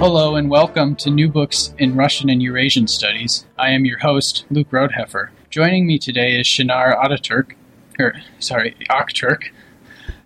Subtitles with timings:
[0.00, 3.44] Hello and welcome to New Books in Russian and Eurasian Studies.
[3.58, 5.28] I am your host, Luke Rodeheffer.
[5.50, 7.52] Joining me today is Şener Ataturk,
[7.98, 9.50] or sorry, Akturk,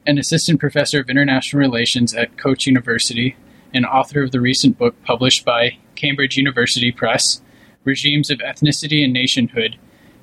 [0.07, 3.35] an assistant professor of international relations at Koç University
[3.75, 7.43] and author of the recent book published by Cambridge University Press,
[7.83, 9.77] Regimes of Ethnicity and Nationhood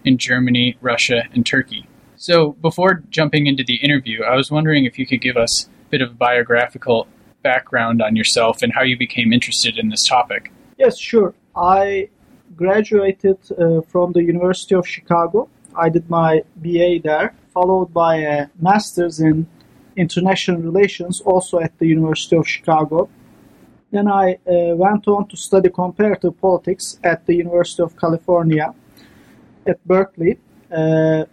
[0.05, 1.85] in Germany, Russia, and Turkey.
[2.15, 5.89] So, before jumping into the interview, I was wondering if you could give us a
[5.89, 7.09] bit of biographical
[7.43, 10.51] background on yourself and how you became interested in this topic.
[10.77, 11.33] Yes, sure.
[11.55, 12.09] I
[12.55, 15.49] graduated uh, from the University of Chicago.
[15.75, 19.47] I did my BA there, followed by a master's in
[19.95, 23.09] international relations, also at the University of Chicago.
[23.91, 28.73] Then I uh, went on to study comparative politics at the University of California
[29.67, 30.39] at Berkeley.
[30.71, 31.25] Uh,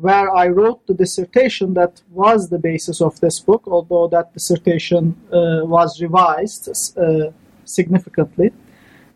[0.00, 5.16] where I wrote the dissertation that was the basis of this book, although that dissertation
[5.32, 7.30] uh, was revised uh,
[7.64, 8.52] significantly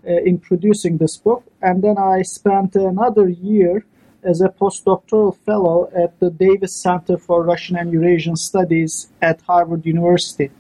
[0.07, 1.45] uh, in producing this book.
[1.61, 3.85] And then I spent another year
[4.25, 9.87] as a postdoctoral fellow at the Davis Center for Russian and Eurasian Studies at Harvard
[9.87, 10.51] University,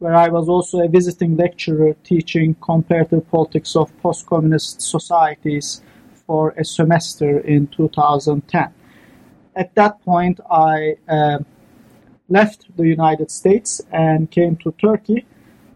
[0.00, 5.82] where I was also a visiting lecturer teaching comparative politics of post communist societies
[6.26, 8.72] for a semester in 2010
[9.58, 11.40] at that point, I uh,
[12.28, 15.26] left the United States and came to Turkey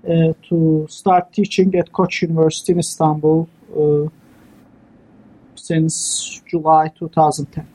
[0.08, 4.08] uh, to start teaching at Koç University in Istanbul uh,
[5.56, 7.66] since July 2010.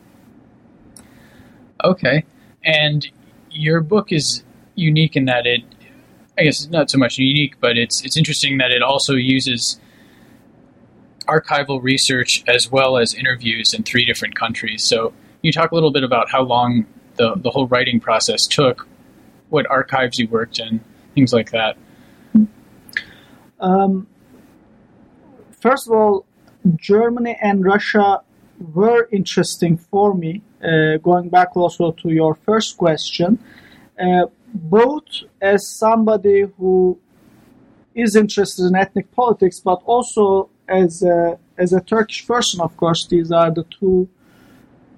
[1.84, 2.24] Okay,
[2.64, 3.08] and
[3.52, 4.44] your book is
[4.76, 5.64] unique in that it,
[6.38, 9.80] I guess, it's not so much unique, but it's it's interesting that it also uses
[11.28, 14.88] archival research as well as interviews in three different countries.
[14.88, 18.88] So you talk a little bit about how long the, the whole writing process took,
[19.50, 20.82] what archives you worked in,
[21.16, 21.78] things like that?
[23.60, 24.08] Um,
[25.52, 26.26] first of all,
[26.76, 28.22] Germany and Russia
[28.74, 30.42] were interesting for me.
[30.64, 33.40] Uh, going back also to your first question,
[34.00, 35.06] uh, both
[35.42, 37.00] as somebody who
[37.94, 43.08] is interested in ethnic politics, but also as a, as a Turkish person, of course,
[43.08, 44.10] these are the two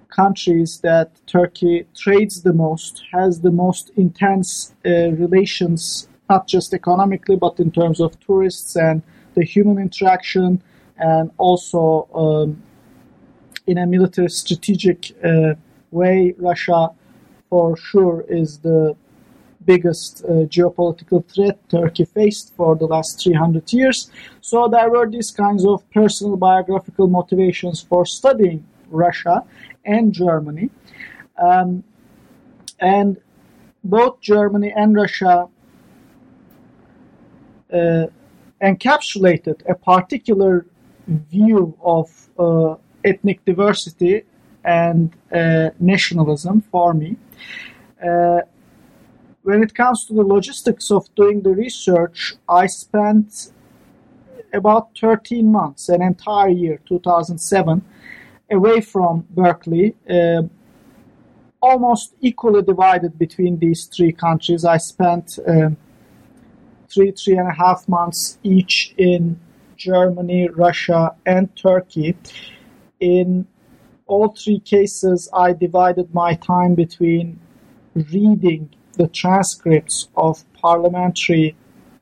[0.10, 7.36] countries that Turkey trades the most, has the most intense uh, relations, not just economically,
[7.36, 9.02] but in terms of tourists and
[9.36, 10.62] the human interaction,
[10.98, 12.62] and also um,
[13.68, 15.54] in a military strategic uh,
[15.92, 16.90] way, Russia
[17.50, 18.96] for sure is the
[19.66, 24.10] biggest uh, geopolitical threat Turkey faced for the last 300 years.
[24.42, 29.44] So there were these kinds of personal biographical motivations for studying Russia
[29.86, 30.70] and Germany.
[31.38, 31.84] Um,
[32.80, 33.18] and
[33.84, 35.48] both Germany and Russia
[37.72, 38.06] uh,
[38.62, 40.66] encapsulated a particular
[41.08, 44.24] view of uh, ethnic diversity
[44.64, 47.16] and uh, nationalism for me.
[48.04, 48.42] Uh,
[49.44, 53.52] when it comes to the logistics of doing the research, I spent
[54.54, 57.84] about 13 months, an entire year, 2007,
[58.52, 60.44] away from Berkeley, uh,
[61.62, 64.66] almost equally divided between these three countries.
[64.66, 65.70] I spent uh,
[66.90, 69.40] three, three and a half months each in
[69.76, 72.18] Germany, Russia, and Turkey.
[73.00, 73.48] In
[74.08, 77.40] all three cases, I divided my time between
[77.94, 81.56] reading the transcripts of parliamentary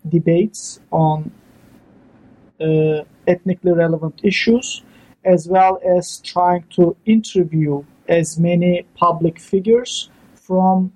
[0.08, 1.32] debates on
[2.60, 4.82] uh, ethnically relevant issues
[5.28, 10.94] as well as trying to interview as many public figures from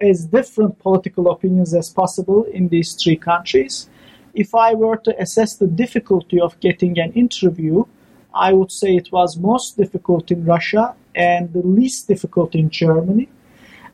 [0.00, 3.88] as different political opinions as possible in these three countries.
[4.34, 7.84] If I were to assess the difficulty of getting an interview,
[8.34, 13.28] I would say it was most difficult in Russia and the least difficult in Germany.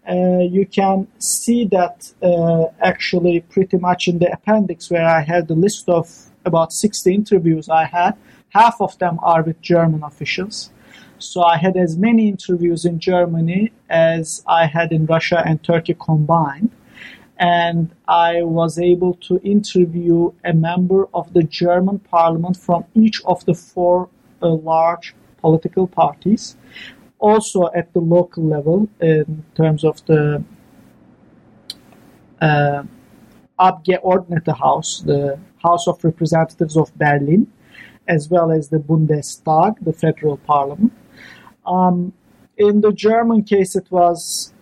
[0.09, 5.47] Uh, you can see that uh, actually pretty much in the appendix where I had
[5.47, 6.11] the list of
[6.47, 8.17] about 60 interviews I had
[8.51, 10.71] half of them are with German officials.
[11.19, 15.97] So I had as many interviews in Germany as I had in Russia and Turkey
[15.99, 16.71] combined.
[17.41, 23.45] and I was able to interview a member of the German parliament from each of
[23.47, 24.11] the four
[24.43, 26.57] uh, large political parties.
[27.19, 30.45] Also at the local level, in terms of the
[32.43, 32.83] uh,
[33.59, 37.47] Abgeordnetenhaus, the House of Representatives of Berlin,
[38.11, 40.93] as well as the Bundestag, the federal parliament.
[41.65, 42.13] Um,
[42.57, 44.53] in the German case, it was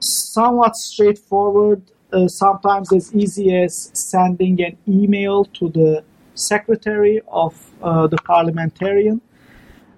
[0.00, 1.82] somewhat straightforward,
[2.12, 6.02] uh, sometimes as easy as sending an email to the
[6.34, 7.52] secretary of
[7.82, 9.20] uh, the parliamentarian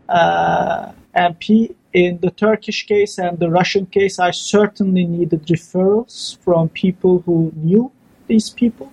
[0.09, 1.75] uh, MP.
[1.93, 7.53] In the Turkish case and the Russian case, I certainly needed referrals from people who
[7.57, 7.91] knew
[8.27, 8.93] these people.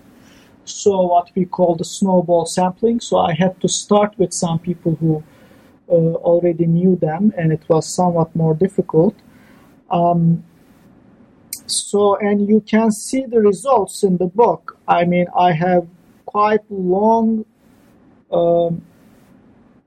[0.66, 3.00] So, what we call the snowball sampling.
[3.00, 5.24] So, I had to start with some people who
[5.90, 9.16] uh, already knew them, and it was somewhat more difficult.
[9.90, 10.44] Um,
[11.68, 14.78] so, and you can see the results in the book.
[14.88, 15.88] I mean, I have
[16.26, 17.46] quite long
[18.32, 18.82] um,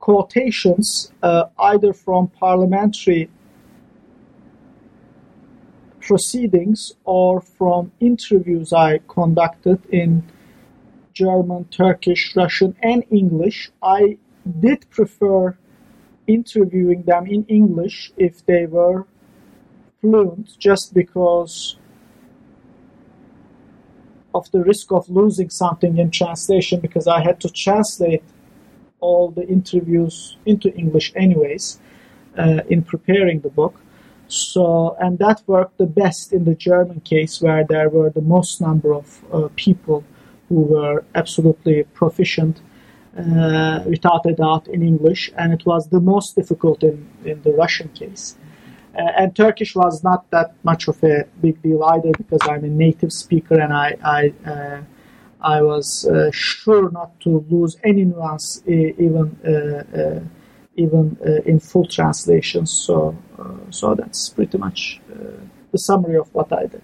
[0.00, 3.30] quotations, uh, either from parliamentary
[6.00, 10.22] proceedings or from interviews I conducted in
[11.18, 13.58] German, Turkish, Russian, and English.
[13.82, 14.18] I
[14.66, 15.56] did prefer
[16.26, 19.00] interviewing them in English if they were
[20.00, 21.76] fluent, just because
[24.32, 28.22] of the risk of losing something in translation, because I had to translate
[29.00, 31.80] all the interviews into English anyways
[32.42, 33.74] uh, in preparing the book.
[34.28, 38.60] So, and that worked the best in the German case where there were the most
[38.60, 40.04] number of uh, people
[40.48, 42.60] who were absolutely proficient
[43.16, 47.52] uh, without a doubt in English, and it was the most difficult in, in the
[47.52, 48.36] Russian case.
[48.96, 52.68] Uh, and Turkish was not that much of a big deal either because I'm a
[52.68, 54.82] native speaker and I, I uh,
[55.40, 60.20] I was uh, sure not to lose any nuance, even uh, uh,
[60.76, 62.66] even in full translation.
[62.66, 63.16] So,
[63.70, 65.00] so that's pretty much
[65.72, 66.82] the summary of what I did.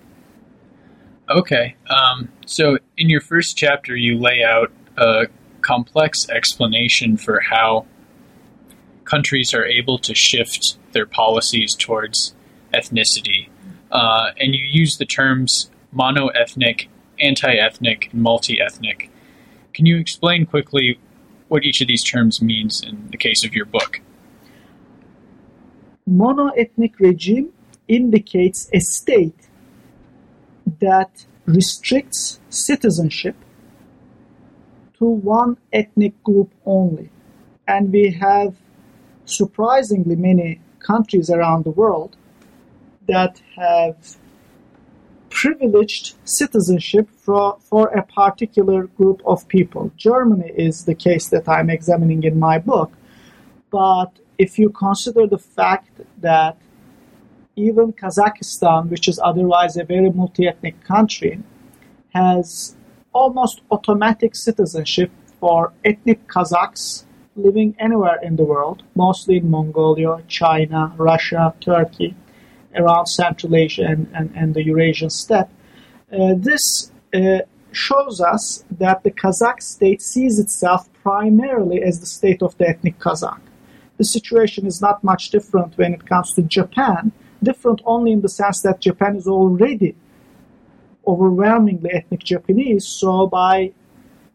[1.28, 5.26] Okay, um, so in your first chapter, you lay out a
[5.62, 7.86] complex explanation for how
[9.04, 12.34] countries are able to shift their policies towards
[12.74, 13.48] ethnicity.
[13.90, 16.88] Uh, and you use the terms monoethnic
[17.20, 19.10] anti-ethnic, and multi-ethnic.
[19.72, 20.98] Can you explain quickly
[21.48, 24.00] what each of these terms means in the case of your book?
[26.08, 27.52] Monoethnic regime
[27.88, 29.48] indicates a state
[30.80, 33.36] that restricts citizenship
[34.98, 37.10] to one ethnic group only.
[37.66, 38.56] And we have
[39.24, 42.16] surprisingly many countries around the world
[43.06, 44.16] that have
[45.30, 49.90] privileged citizenship for, for a particular group of people.
[49.96, 52.92] Germany is the case that I'm examining in my book.
[53.70, 56.56] But if you consider the fact that
[57.56, 61.40] even Kazakhstan, which is otherwise a very multi ethnic country,
[62.14, 62.76] has
[63.12, 65.10] almost automatic citizenship
[65.40, 67.04] for ethnic Kazakhs
[67.36, 72.14] living anywhere in the world, mostly in Mongolia, China, Russia, Turkey,
[72.74, 75.50] around Central Asia and, and, and the Eurasian steppe.
[76.12, 77.38] Uh, this uh,
[77.72, 82.98] shows us that the Kazakh state sees itself primarily as the state of the ethnic
[82.98, 83.40] Kazakh.
[83.96, 87.12] The situation is not much different when it comes to Japan,
[87.44, 89.94] different only in the sense that Japan is already
[91.06, 93.72] overwhelmingly ethnic Japanese, so by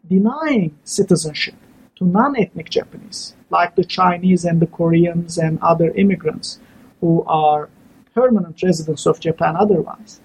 [0.08, 1.54] denying citizenship
[1.96, 6.58] to non ethnic Japanese, like the Chinese and the Koreans and other immigrants
[7.00, 7.68] who are
[8.14, 10.20] permanent residents of Japan otherwise.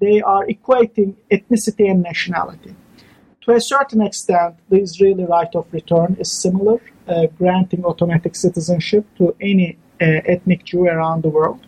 [0.00, 2.74] They are equating ethnicity and nationality.
[3.42, 9.06] To a certain extent, the Israeli right of return is similar, uh, granting automatic citizenship
[9.16, 11.66] to any uh, ethnic Jew around the world,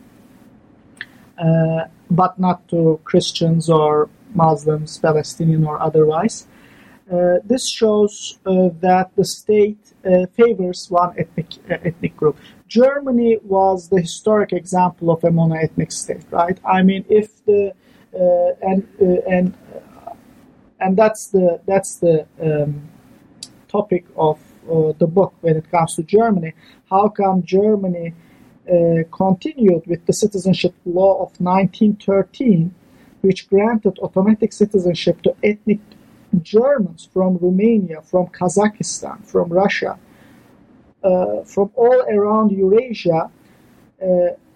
[1.40, 6.46] uh, but not to Christians or Muslims, Palestinian or otherwise.
[7.10, 12.36] Uh, this shows uh, that the state uh, favors one ethnic ethnic group.
[12.68, 16.58] Germany was the historic example of a monoethnic state, right?
[16.64, 17.72] I mean, if the
[18.14, 20.14] uh, and uh, and uh,
[20.80, 22.88] and that's the that's the um,
[23.68, 24.38] topic of
[24.70, 26.54] uh, the book when it comes to Germany.
[26.88, 28.14] How come Germany
[28.70, 32.74] uh, continued with the citizenship law of 1913,
[33.22, 35.80] which granted automatic citizenship to ethnic
[36.42, 39.98] Germans from Romania, from Kazakhstan, from Russia?
[41.02, 43.30] uh, from all around Eurasia
[44.02, 44.06] uh,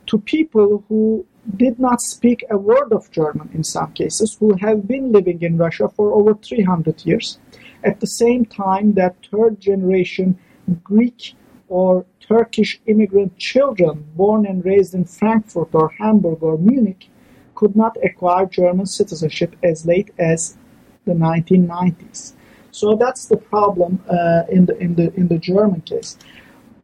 [0.07, 1.25] to people who
[1.57, 5.59] did not speak a word of German in some cases, who have been living in
[5.59, 7.39] Russia for over 300 years.
[7.83, 10.39] At the same time, that third generation
[10.83, 11.35] Greek
[11.69, 17.09] or Turkish immigrant children born and raised in Frankfurt or Hamburg or Munich
[17.55, 20.57] could not acquire German citizenship as late as
[21.05, 22.33] the 1990s.
[22.71, 26.19] So that's the problem uh, in the in the in the German case.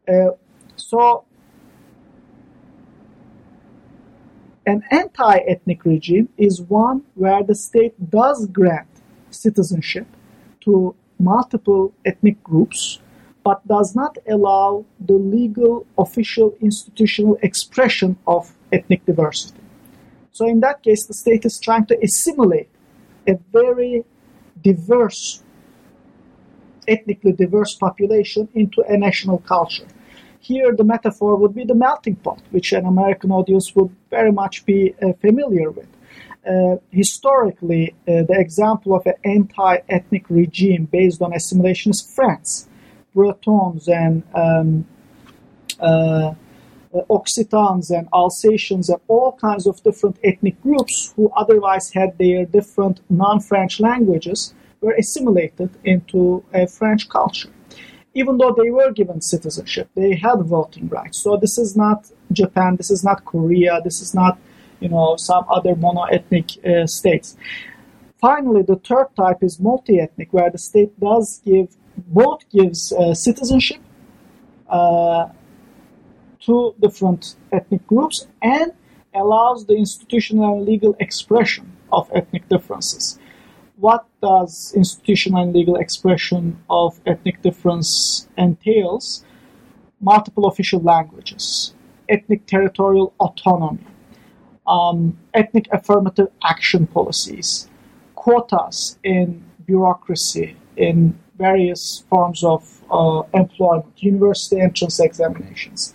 [0.08, 0.30] Uh,
[0.76, 1.24] so
[4.66, 8.88] an anti-ethnic regime is one where the state does grant
[9.30, 10.06] citizenship
[10.60, 13.00] to multiple ethnic groups
[13.44, 19.60] but does not allow the legal, official, institutional expression of ethnic diversity.
[20.32, 22.68] So, in that case, the state is trying to assimilate
[23.26, 24.04] a very
[24.62, 25.42] diverse,
[26.86, 29.86] ethnically diverse population into a national culture.
[30.40, 34.64] Here, the metaphor would be the melting pot, which an American audience would very much
[34.64, 35.88] be uh, familiar with.
[36.46, 42.69] Uh, historically, uh, the example of an anti ethnic regime based on assimilation is France.
[43.14, 44.86] Bretons and um,
[45.78, 46.34] uh,
[47.08, 53.00] Occitans and Alsatians and all kinds of different ethnic groups who otherwise had their different
[53.08, 57.50] non-French languages were assimilated into a French culture.
[58.14, 61.22] Even though they were given citizenship, they had voting rights.
[61.22, 64.38] So this is not Japan, this is not Korea, this is not,
[64.80, 67.36] you know, some other mono-ethnic uh, states.
[68.20, 71.68] Finally, the third type is multi-ethnic, where the state does give
[72.06, 73.80] both gives uh, citizenship
[74.68, 75.28] uh,
[76.40, 78.72] to different ethnic groups and
[79.14, 83.18] allows the institutional and legal expression of ethnic differences.
[83.76, 89.24] What does institutional and legal expression of ethnic difference entails?
[90.00, 91.74] Multiple official languages,
[92.08, 93.84] ethnic territorial autonomy,
[94.66, 97.68] um, ethnic affirmative action policies,
[98.14, 101.18] quotas in bureaucracy, in
[101.48, 105.94] various forms of uh, employment, university entrance examinations.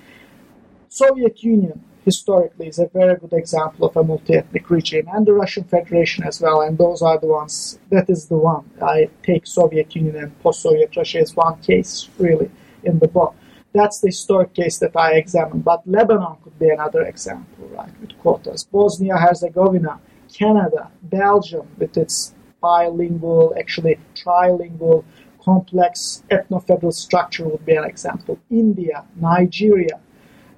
[0.89, 5.63] Soviet Union historically is a very good example of a multi-ethnic regime, and the Russian
[5.63, 6.61] Federation as well.
[6.61, 7.79] And those are the ones.
[7.89, 8.63] That is the one
[8.95, 11.93] I take Soviet Union and post-Soviet Russia as one case
[12.25, 12.49] really
[12.83, 13.33] in the book.
[13.73, 15.59] That's the historic case that I examine.
[15.71, 18.63] But Lebanon could be another example, right, with quotas.
[18.63, 19.99] Bosnia Herzegovina,
[20.39, 25.03] Canada, Belgium with its bilingual, actually trilingual
[25.45, 28.37] complex ethno-federal structure would be an example.
[28.49, 29.99] India, Nigeria,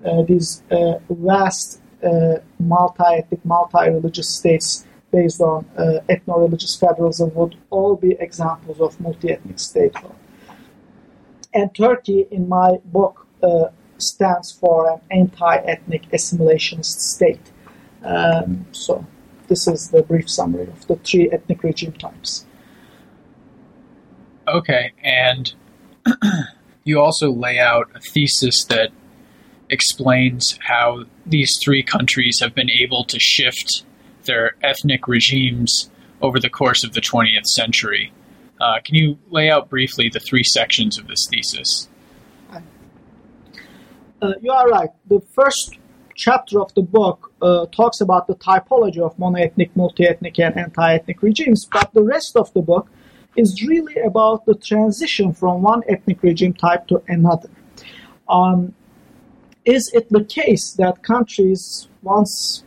[0.05, 7.95] uh, these uh, vast uh, multi-ethnic, multi-religious states based on uh, ethno-religious federalism would all
[7.95, 10.15] be examples of multi-ethnic statehood.
[11.53, 17.51] And Turkey, in my book, uh, stands for an anti-ethnic assimilationist state.
[18.03, 19.05] Um, so
[19.47, 22.45] this is the brief summary of the three ethnic regime types.
[24.47, 25.53] Okay, and
[26.83, 28.91] you also lay out a thesis that
[29.69, 33.83] explains how these three countries have been able to shift
[34.23, 35.89] their ethnic regimes
[36.21, 38.13] over the course of the 20th century.
[38.59, 41.89] Uh, can you lay out briefly the three sections of this thesis?
[44.21, 44.89] Uh, you are right.
[45.07, 45.77] The first
[46.15, 51.65] chapter of the book uh, talks about the typology of monoethnic, multi-ethnic, and anti-ethnic regimes,
[51.71, 52.89] but the rest of the book
[53.37, 57.49] is really about the transition from one ethnic regime type to another.
[58.27, 58.73] Um,
[59.63, 62.63] is it the case that countries, once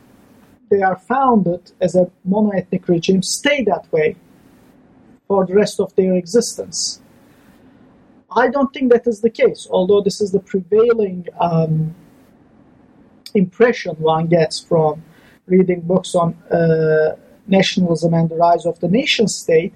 [0.69, 4.15] they are founded as a monoethnic regime, stay that way
[5.27, 7.01] for the rest of their existence?
[8.33, 11.93] I don't think that is the case, although this is the prevailing um,
[13.35, 15.03] impression one gets from
[15.47, 17.15] reading books on uh,
[17.47, 19.73] nationalism and the rise of the nation state.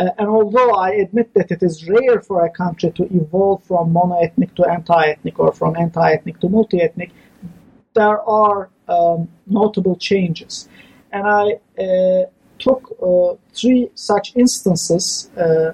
[0.00, 3.92] Uh, and although I admit that it is rare for a country to evolve from
[3.92, 7.10] monoethnic to anti-ethnic or from anti-ethnic to multi-ethnic,
[7.92, 10.70] there are um, notable changes.
[11.12, 11.44] And I
[11.84, 15.72] uh, took uh, three such instances uh,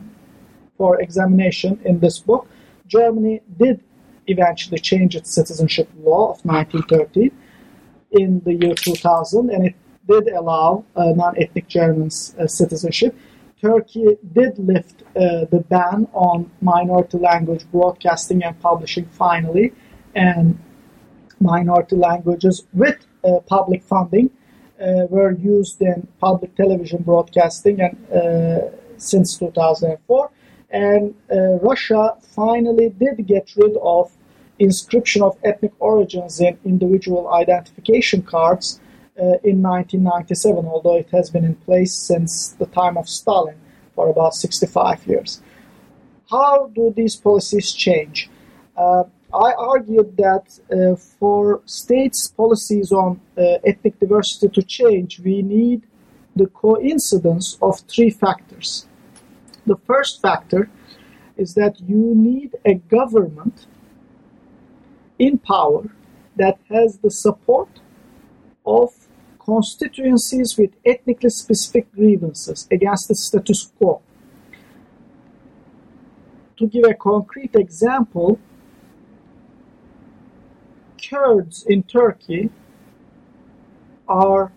[0.77, 2.49] for examination in this book.
[2.89, 3.81] Germany did
[4.27, 7.31] eventually change its citizenship law of 1930
[8.11, 9.77] in the year 2000, and it
[10.09, 13.17] did allow uh, non-ethnic Germans uh, citizenship.
[13.61, 19.73] Turkey did lift uh, the ban on minority language broadcasting and publishing finally,
[20.15, 20.59] and
[21.41, 24.31] minority languages with uh, public funding
[24.81, 30.31] uh, were used in public television broadcasting and uh, since 2004.
[30.71, 34.13] And uh, Russia finally did get rid of
[34.59, 38.81] inscription of ethnic origins in individual identification cards
[39.19, 43.57] uh, in 1997, although it has been in place since the time of Stalin
[43.95, 45.41] for about 65 years.
[46.31, 48.29] How do these policies change?
[48.77, 55.43] Uh, I argued that uh, for states' policies on uh, ethnic diversity to change, we
[55.43, 55.83] need
[56.35, 58.87] the coincidence of three factors.
[59.67, 60.71] The first factor
[61.37, 63.67] is that you need a government
[65.19, 65.89] in power
[66.37, 67.69] that has the support
[68.65, 69.06] of
[69.47, 74.03] constituencies with ethnically specific grievances against the status quo.
[76.59, 78.41] To give a concrete example,
[80.99, 82.51] Kurds in Turkey
[84.09, 84.51] are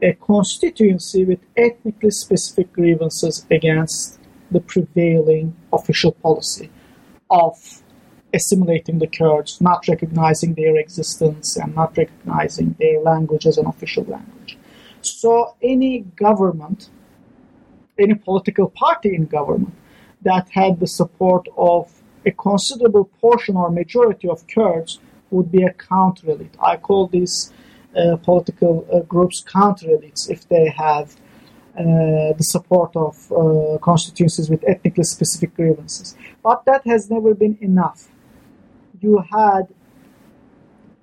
[0.00, 4.20] a constituency with ethnically specific grievances against
[4.52, 6.70] the prevailing official policy
[7.30, 7.81] of
[8.34, 14.04] assimilating the Kurds, not recognizing their existence and not recognizing their language as an official
[14.04, 14.58] language.
[15.02, 16.90] So, any government,
[17.98, 19.74] any political party in government
[20.22, 21.90] that had the support of
[22.24, 26.56] a considerable portion or majority of Kurds would be a counter elite.
[26.60, 27.52] I call these
[27.96, 31.16] uh, political uh, groups counter elites if they have
[31.76, 36.16] uh, the support of uh, constituencies with ethnically specific grievances.
[36.42, 38.08] But that has never been enough.
[39.02, 39.64] You had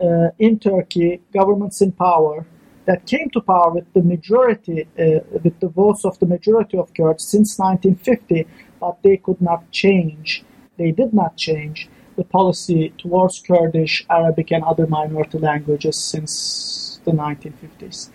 [0.02, 2.46] uh, in Turkey governments in power
[2.86, 6.94] that came to power with the majority, uh, with the votes of the majority of
[6.94, 8.48] Kurds since 1950,
[8.80, 10.44] but they could not change.
[10.78, 17.12] They did not change the policy towards Kurdish, Arabic, and other minority languages since the
[17.12, 18.10] 1950s.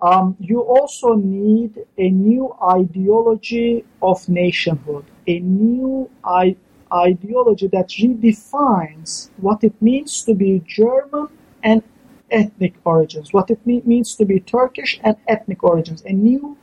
[0.00, 6.56] Um, you also need a new ideology of nationhood, a new I-
[6.92, 11.28] ideology that redefines what it means to be German
[11.62, 11.82] and
[12.30, 16.56] ethnic origins, what it me- means to be Turkish and ethnic origins, a new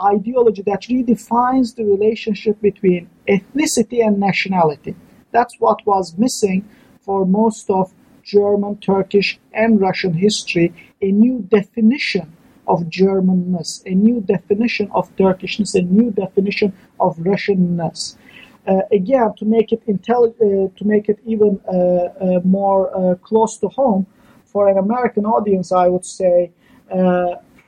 [0.00, 4.94] ideology that redefines the relationship between ethnicity and nationality.
[5.32, 6.68] That's what was missing
[7.00, 7.92] for most of
[8.22, 12.32] German, Turkish, and Russian history a new definition
[12.66, 18.16] of Germanness, a new definition of Turkishness, a new definition of Russianness.
[18.68, 23.68] Uh, again, to make it intelli- uh, to make it even uh, more close to
[23.68, 24.06] home
[24.44, 26.52] for an American audience, I would say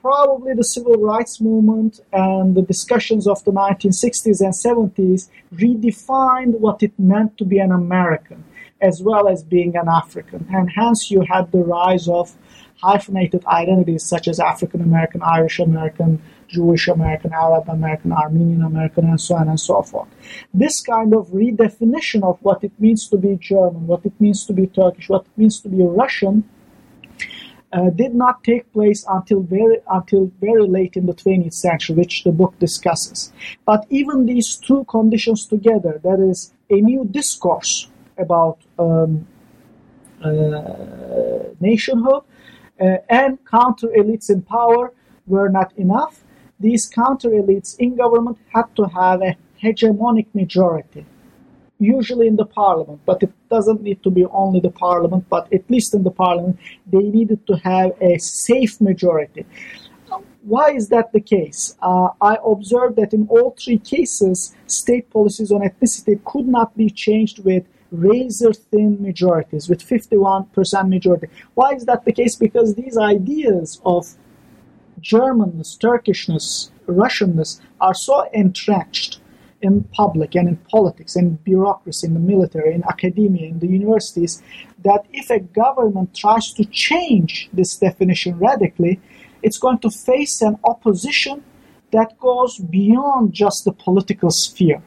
[0.02, 6.82] probably the civil rights movement and the discussions of the 1960s and 70s redefined what
[6.82, 8.44] it meant to be an American
[8.80, 10.46] as well as being an African.
[10.50, 12.34] And hence you had the rise of
[12.82, 19.20] hyphenated identities such as African American, Irish American, Jewish American, Arab American, Armenian American, and
[19.20, 20.08] so on and so forth.
[20.52, 24.52] This kind of redefinition of what it means to be German, what it means to
[24.52, 26.44] be Turkish, what it means to be Russian
[27.72, 32.24] uh, did not take place until very until very late in the 20th century, which
[32.24, 33.32] the book discusses.
[33.64, 39.26] But even these two conditions together, that is a new discourse about um,
[40.22, 42.22] uh, nationhood
[42.80, 44.92] uh, and counter elites in power,
[45.26, 46.24] were not enough.
[46.60, 51.04] These counter elites in government had to have a hegemonic majority
[51.80, 55.68] usually in the parliament, but it doesn't need to be only the parliament, but at
[55.70, 59.46] least in the parliament, they needed to have a safe majority.
[60.42, 61.76] Why is that the case?
[61.82, 66.90] Uh, I observed that in all three cases, state policies on ethnicity could not be
[66.90, 71.28] changed with razor thin majorities, with 51% majority.
[71.54, 72.36] Why is that the case?
[72.36, 74.06] Because these ideas of
[75.00, 79.20] Germanness, Turkishness, Russianness are so entrenched
[79.62, 84.42] in public and in politics in bureaucracy, in the military, in academia, in the universities,
[84.82, 89.00] that if a government tries to change this definition radically,
[89.42, 91.44] it's going to face an opposition
[91.92, 94.82] that goes beyond just the political sphere.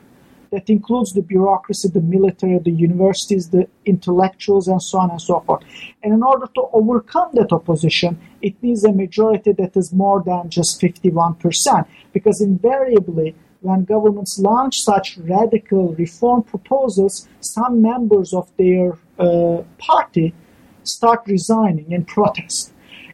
[0.54, 5.40] That includes the bureaucracy, the military, the universities, the intellectuals, and so on and so
[5.40, 5.64] forth.
[6.04, 10.52] And in order to overcome that opposition, it needs a majority that is more than
[10.52, 19.00] just 51%, because invariably when governments launch such radical reform proposals, some members of their
[19.18, 20.36] uh, party
[20.84, 22.74] start resigning in protest.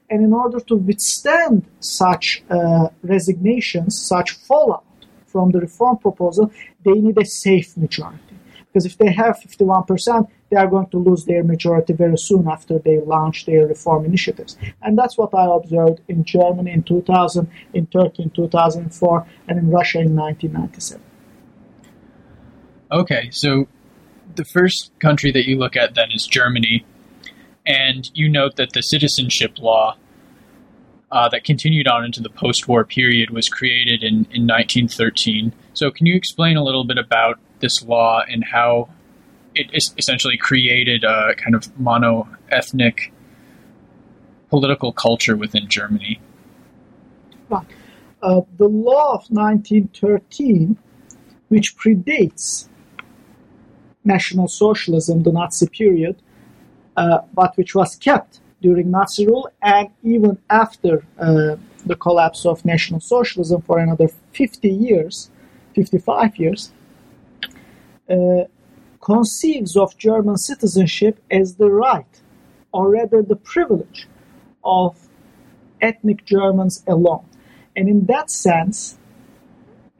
[0.10, 4.84] And in order to withstand such uh, resignations, such fallout
[5.32, 6.52] from the reform proposal,
[6.84, 8.36] they need a safe majority.
[8.68, 12.78] Because if they have 51%, they are going to lose their majority very soon after
[12.78, 14.58] they launch their reform initiatives.
[14.82, 19.72] And that's what I observed in Germany in 2000, in Turkey in 2004, and in
[19.72, 21.02] Russia in 1997.
[22.92, 23.68] Okay, so
[24.36, 26.86] the first country that you look at then is Germany,
[27.66, 29.98] and you note that the citizenship law
[31.12, 35.54] uh, that continued on into the post war period was created in, in 1913.
[35.74, 38.90] So, can you explain a little bit about this law and how
[39.56, 39.68] it
[39.98, 43.12] essentially created a kind of mono ethnic
[44.50, 46.20] political culture within Germany?
[48.22, 50.78] Uh, the law of 1913,
[51.48, 52.68] which predates
[54.04, 56.22] National Socialism, the Nazi period,
[56.98, 62.66] uh, but which was kept during Nazi rule and even after uh, the collapse of
[62.66, 65.30] National Socialism for another 50 years,
[65.76, 66.72] 55 years,
[68.10, 68.44] uh,
[69.02, 72.22] conceives of German citizenship as the right,
[72.74, 74.08] or rather the privilege,
[74.64, 75.08] of
[75.82, 77.26] ethnic Germans alone.
[77.76, 78.98] And in that sense,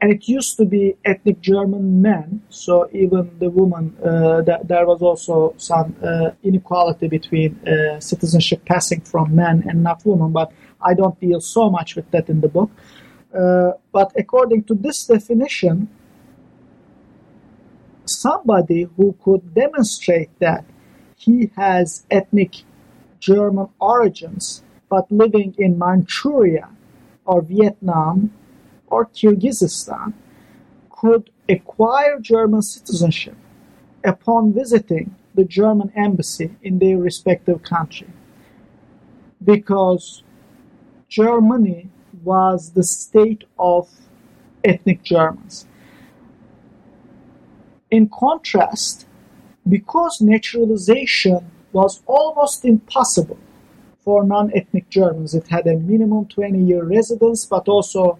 [0.00, 4.86] and it used to be ethnic German men, so even the woman, uh, th- there
[4.86, 10.52] was also some uh, inequality between uh, citizenship passing from men and not women, but
[10.80, 12.70] I don't deal so much with that in the book.
[13.34, 15.88] Uh, but according to this definition,
[18.06, 20.64] somebody who could demonstrate that
[21.16, 22.62] he has ethnic
[23.20, 26.68] German origins but living in Manchuria
[27.24, 28.32] or Vietnam
[28.90, 30.12] or Kyrgyzstan
[30.90, 33.36] could acquire German citizenship
[34.04, 38.08] upon visiting the German embassy in their respective country.
[39.42, 40.22] Because
[41.08, 41.88] Germany
[42.22, 43.88] was the state of
[44.64, 45.66] ethnic Germans.
[47.90, 49.06] In contrast,
[49.68, 53.38] because naturalization was almost impossible
[54.04, 58.18] for non-ethnic Germans, it had a minimum 20-year residence, but also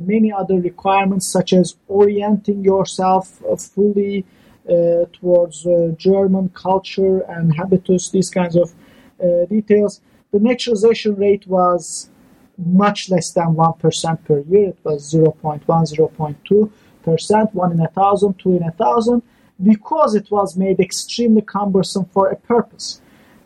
[0.00, 4.24] many other requirements such as orienting yourself uh, fully
[4.68, 8.74] uh, towards uh, German culture and habitus, these kinds of
[9.22, 10.00] uh, details.
[10.32, 12.10] The naturalization rate was
[12.58, 14.68] much less than 1% per year.
[14.70, 16.72] It was 0.1, 0.2
[17.08, 19.22] percent, one in a thousand, two in a thousand,
[19.62, 23.00] because it was made extremely cumbersome for a purpose.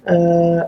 [0.07, 0.65] Uh,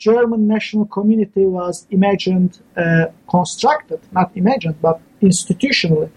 [0.00, 6.10] German national community was imagined, uh, constructed, not imagined, but institutionally,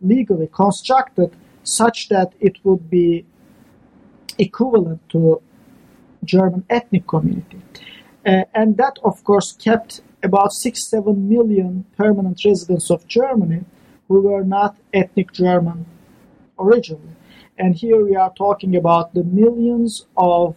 [0.00, 1.30] legally constructed
[1.62, 3.26] such that it would be
[4.38, 5.42] equivalent to
[6.24, 7.60] German ethnic community.
[8.24, 13.64] Uh, and that, of course, kept about 6 7 million permanent residents of Germany
[14.08, 15.84] who were not ethnic German
[16.58, 17.14] originally.
[17.58, 20.56] And here we are talking about the millions of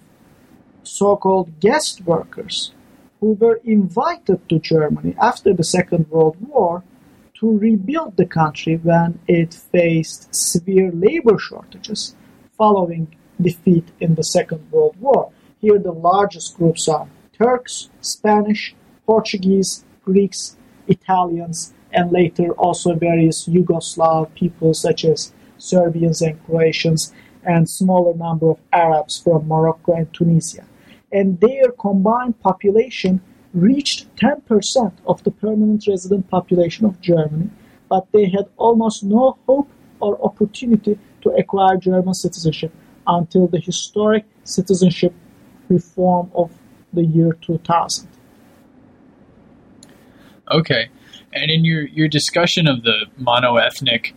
[0.90, 2.74] so called guest workers
[3.20, 6.84] who were invited to Germany after the Second World War
[7.40, 12.16] to rebuild the country when it faced severe labor shortages
[12.58, 15.32] following defeat in the Second World War.
[15.60, 18.76] Here, the largest groups are Turks, Spanish,
[19.06, 27.70] Portuguese, Greeks, Italians, and later also various Yugoslav people such as Serbians and Croatians, and
[27.70, 30.66] smaller number of Arabs from Morocco and Tunisia.
[31.12, 33.22] And their combined population
[33.54, 37.50] reached 10% of the permanent resident population of Germany,
[37.90, 39.70] but they had almost no hope
[40.00, 42.72] or opportunity to acquire German citizenship
[43.08, 45.14] until the historic citizenship
[45.68, 46.52] reform of
[46.94, 48.08] the year 2000.
[50.52, 50.90] Okay.
[51.34, 54.14] And in your, your discussion of the monoethnic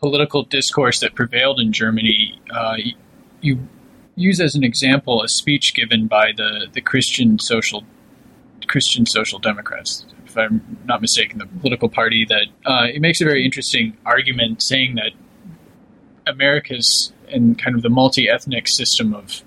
[0.00, 2.94] political discourse that prevailed in Germany, uh, you,
[3.40, 3.68] you
[4.18, 7.84] use as an example a speech given by the, the Christian social
[8.66, 13.24] Christian Social Democrats, if I'm not mistaken, the political party that uh, it makes a
[13.24, 15.12] very interesting argument saying that
[16.26, 19.42] America's and kind of the multi-ethnic system of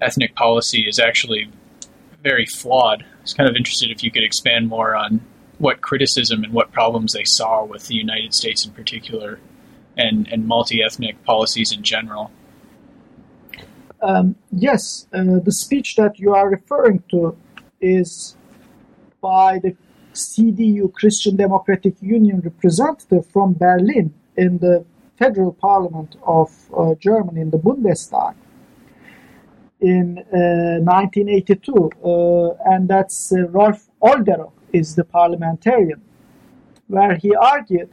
[0.00, 1.50] ethnic policy is actually
[2.22, 3.02] very flawed.
[3.02, 5.20] I was kind of interested if you could expand more on
[5.58, 9.38] what criticism and what problems they saw with the United States in particular
[9.96, 12.30] and, and multi ethnic policies in general.
[14.02, 17.36] Um, yes, uh, the speech that you are referring to
[17.80, 18.36] is
[19.20, 19.76] by the
[20.14, 24.84] CDU, Christian Democratic Union representative from Berlin in the
[25.18, 28.34] federal parliament of uh, Germany, in the Bundestag,
[29.80, 31.90] in uh, 1982.
[32.02, 36.00] Uh, and that's uh, Rolf Olderog is the parliamentarian,
[36.88, 37.90] where he argued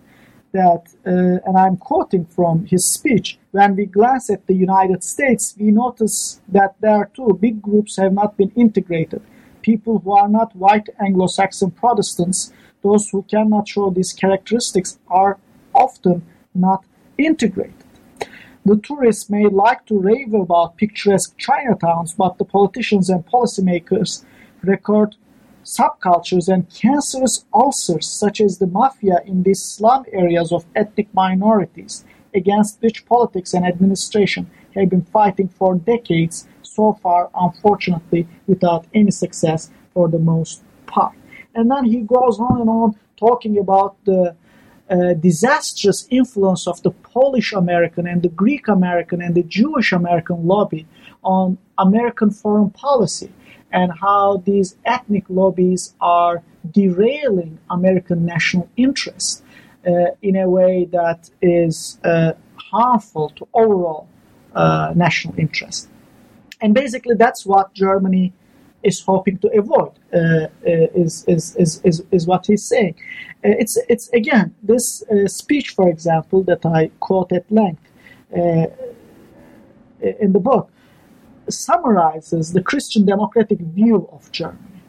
[0.62, 5.56] that, uh, and I'm quoting from his speech, when we glance at the United States,
[5.60, 9.22] we notice that there too big groups have not been integrated.
[9.62, 15.38] People who are not white Anglo Saxon Protestants, those who cannot show these characteristics, are
[15.74, 16.18] often
[16.54, 16.82] not
[17.18, 17.84] integrated.
[18.66, 24.26] The tourists may like to rave about picturesque Chinatowns, but the politicians and policymakers
[24.64, 25.16] record
[25.68, 32.06] subcultures and cancerous ulcers such as the mafia in these slum areas of ethnic minorities
[32.34, 39.12] against which politics and administration have been fighting for decades, so far, unfortunately, without any
[39.12, 41.16] success for the most part.
[41.56, 44.36] And then he goes on and on talking about the
[44.90, 50.46] uh, disastrous influence of the Polish American and the Greek American and the Jewish American
[50.48, 50.86] lobby
[51.24, 53.32] on American foreign policy
[53.72, 59.44] and how these ethnic lobbies are derailing American national interest
[59.86, 64.08] uh, in a way that is uh, harmful to overall
[64.54, 65.90] uh, national interest.
[66.62, 68.34] And basically, that's what Germany
[68.84, 69.92] is hoping to avoid.
[70.14, 72.96] Uh, uh, is, is, is, is, is what he's saying.
[73.46, 77.84] Uh, it's it's again this speech, for example, that I quote at length
[80.02, 80.70] in the book
[81.50, 84.82] summarizes the Christian democratic view of Germany.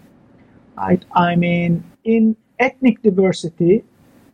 [0.76, 1.04] Right?
[1.12, 3.84] I mean, in ethnic diversity,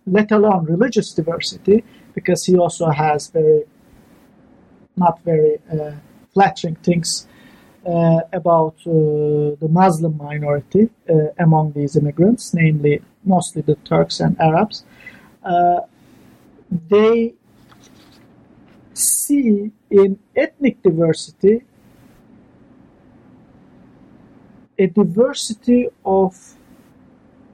[0.06, 1.84] let alone religious diversity,
[2.14, 3.64] because he also has very,
[4.96, 5.92] not very uh,
[6.32, 7.26] flattering things
[7.86, 8.90] uh, about uh,
[9.60, 14.84] the Muslim minority uh, among these immigrants, namely mostly the Turks and Arabs.
[15.42, 15.80] Uh,
[16.88, 17.34] they
[18.94, 21.62] see in ethnic diversity
[24.78, 26.54] a diversity of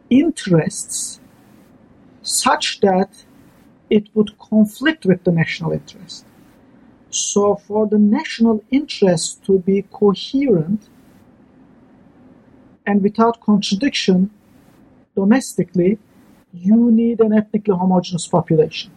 [0.08, 1.20] interests
[2.22, 3.24] such that
[3.88, 6.24] it would conflict with the national interest.
[7.10, 10.88] So, for the national interest to be coherent
[12.86, 14.30] and without contradiction
[15.16, 15.98] domestically,
[16.52, 18.90] you need an ethnically homogeneous population.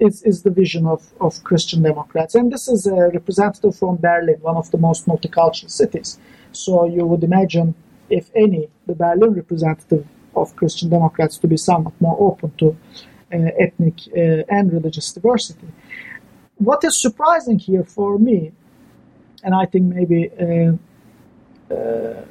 [0.00, 2.34] Is, is the vision of, of Christian Democrats.
[2.34, 6.18] And this is a representative from Berlin, one of the most multicultural cities.
[6.52, 7.74] So you would imagine,
[8.08, 12.76] if any, the Berlin representative of Christian Democrats to be somewhat more open to
[13.32, 15.68] uh, ethnic uh, and religious diversity.
[16.56, 18.52] What is surprising here for me,
[19.44, 20.72] and I think maybe uh,
[21.74, 22.24] uh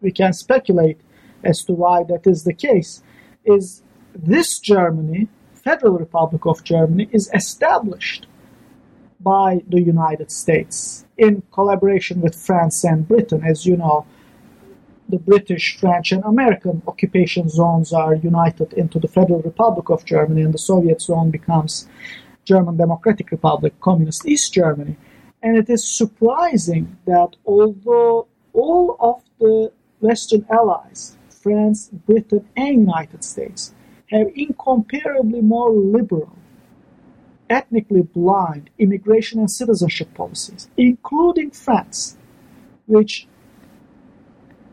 [0.00, 1.00] we can speculate
[1.42, 3.02] as to why that is the case,
[3.44, 3.82] is
[4.14, 5.28] this Germany,
[5.64, 8.26] Federal Republic of Germany, is established
[9.20, 13.42] by the United States in collaboration with France and Britain.
[13.42, 14.06] As you know,
[15.08, 20.42] the British, French, and American occupation zones are united into the Federal Republic of Germany,
[20.42, 21.88] and the Soviet zone becomes
[22.44, 24.96] German Democratic Republic, Communist East Germany.
[25.42, 33.24] And it is surprising that although all of the Western allies, France, Britain, and United
[33.24, 33.73] States,
[34.18, 36.32] have incomparably more liberal
[37.50, 42.16] ethnically blind immigration and citizenship policies, including France,
[42.86, 43.26] which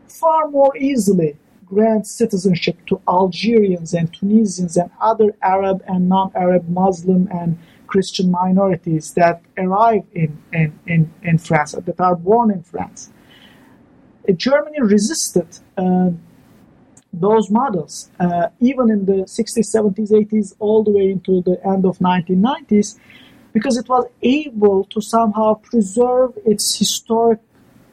[0.08, 6.68] far more easily grants citizenship to Algerians and Tunisians and other Arab and non Arab
[6.68, 12.62] Muslim and Christian minorities that arrive in, in, in, in France, that are born in
[12.62, 13.10] France.
[14.36, 15.58] Germany resisted.
[15.76, 16.10] Uh,
[17.12, 21.84] those models, uh, even in the 60s, 70s, 80s, all the way into the end
[21.84, 22.98] of 1990s,
[23.52, 27.40] because it was able to somehow preserve its historic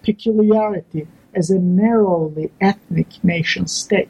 [0.04, 4.10] peculiarity as a narrowly ethnic nation state.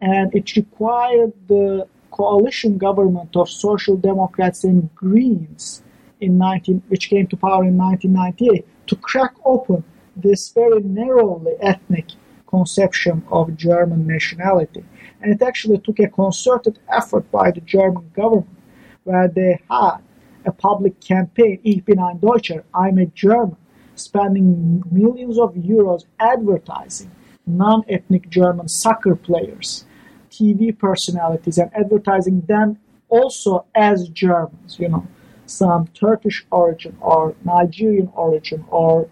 [0.00, 5.82] And it required the coalition government of Social Democrats and Greens
[6.20, 9.84] in 19, which came to power in 1998 to crack open
[10.16, 12.06] this very narrowly ethnic
[12.54, 14.84] conception of German nationality.
[15.20, 18.58] And it actually took a concerted effort by the German government
[19.04, 19.98] where they had
[20.46, 23.56] a public campaign, Ich bin ein Deutscher, I'm a German,
[23.96, 27.10] spending millions of euros advertising
[27.46, 29.84] non-ethnic German soccer players,
[30.30, 35.06] TV personalities, and advertising them also as Germans, you know,
[35.46, 39.08] some Turkish origin or Nigerian origin or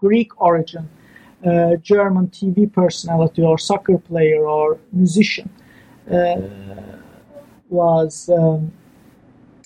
[0.00, 0.88] Greek origin
[1.44, 5.50] uh, German TV personality or soccer player or musician
[6.10, 6.36] uh,
[7.68, 8.72] was um,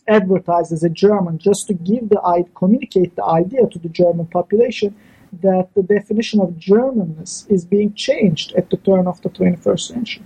[0.09, 4.95] advertised as a German just to give the communicate the idea to the German population
[5.43, 10.25] that the definition of Germanness is being changed at the turn of the 21st century.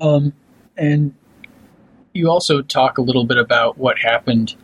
[0.00, 0.32] Um,
[0.76, 1.14] and
[2.12, 4.56] you also talk a little bit about what happened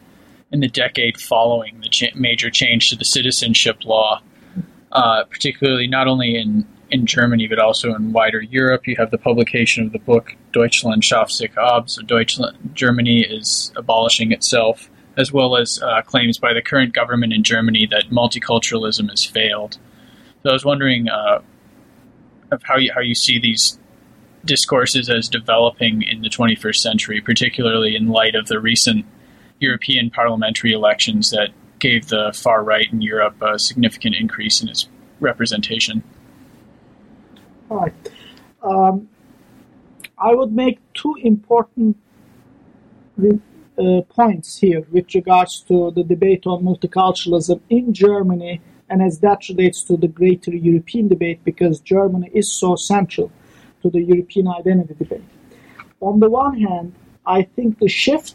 [0.52, 4.20] in the decade following the major change to the citizenship law,
[4.92, 8.86] uh, particularly not only in, in Germany but also in wider Europe.
[8.86, 13.72] You have the publication of the book Deutschland schafft sich ab, so Deutschland, Germany is
[13.76, 19.08] abolishing itself, as well as uh, claims by the current government in Germany that multiculturalism
[19.10, 19.78] has failed.
[20.42, 21.42] So I was wondering uh,
[22.50, 23.78] of how you how you see these
[24.44, 29.04] discourses as developing in the 21st century, particularly in light of the recent
[29.60, 34.88] European parliamentary elections that gave the far right in Europe a significant increase in its
[35.20, 36.02] representation.
[37.70, 37.94] All right.
[38.62, 39.08] Um,
[40.18, 41.96] I would make two important
[43.18, 49.48] uh, points here with regards to the debate on multiculturalism in Germany and as that
[49.48, 53.30] relates to the greater European debate because Germany is so central
[53.82, 55.24] to the European identity debate.
[56.00, 56.92] On the one hand,
[57.24, 58.34] I think the shift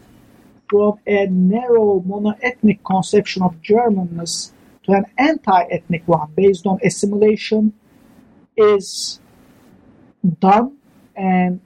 [0.69, 4.51] from a narrow monoethnic conception of Germanness
[4.83, 7.73] to an anti-ethnic one based on assimilation
[8.57, 9.19] is
[10.39, 10.77] done
[11.15, 11.59] and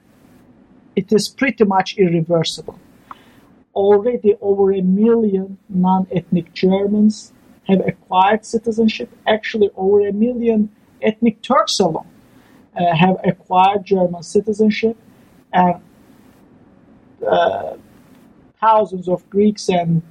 [0.96, 2.78] it is pretty much irreversible.
[3.74, 7.32] Already over a million non-ethnic Germans
[7.68, 9.10] have acquired citizenship.
[9.26, 10.70] Actually, over a million
[11.02, 12.08] ethnic Turks alone
[12.76, 14.96] uh, have acquired German citizenship,
[15.52, 15.80] and
[17.26, 17.74] uh,
[18.60, 20.02] thousands of Greeks and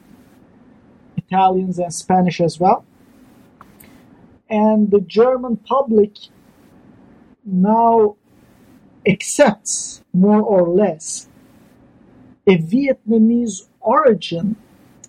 [1.18, 2.86] Italians and Spanish as well.
[4.50, 6.18] And the German public
[7.46, 8.16] now
[9.06, 11.28] accepts more or less
[12.48, 14.56] a Vietnamese origin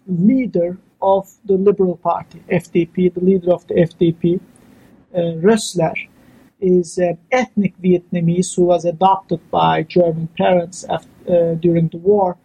[0.07, 4.41] leader of the Liberal Party, FDP, the leader of the FDP,
[5.15, 5.95] uh, Rösler,
[6.61, 12.37] is an ethnic Vietnamese who was adopted by German parents after, uh, during the war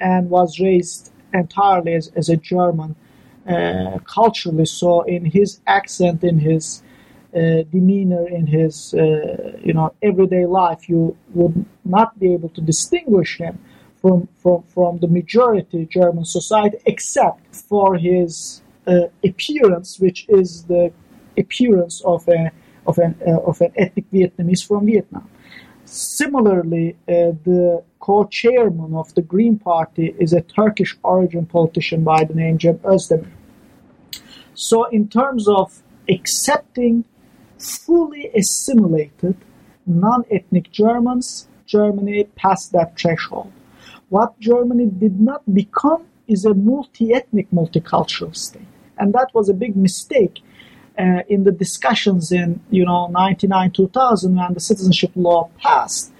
[0.00, 2.96] and was raised entirely as, as a German
[3.48, 4.66] uh, culturally.
[4.66, 6.82] So, in his accent, in his
[7.34, 12.60] uh, demeanor, in his uh, you know everyday life, you would not be able to
[12.60, 13.58] distinguish him
[14.00, 20.92] from from from the majority German society, except for his uh, appearance, which is the
[21.36, 22.50] appearance of a
[22.86, 25.28] of an uh, of an ethnic Vietnamese from Vietnam.
[25.90, 32.34] Similarly, uh, the co-chairman of the Green Party is a Turkish origin politician by the
[32.34, 33.30] name Cem Özdemir.
[34.52, 37.04] So, in terms of accepting
[37.58, 39.36] fully assimilated
[39.86, 43.50] non-ethnic Germans, Germany passed that threshold.
[44.10, 49.74] What Germany did not become is a multi-ethnic, multicultural state, and that was a big
[49.74, 50.42] mistake
[50.98, 56.12] uh, in the discussions in you know 99 2000 when the citizenship law passed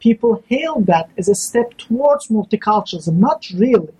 [0.00, 3.92] people hailed that as a step towards multiculturalism not really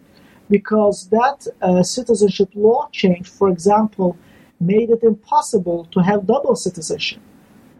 [0.49, 4.17] because that uh, citizenship law change for example
[4.61, 7.21] made it impossible to have double citizenship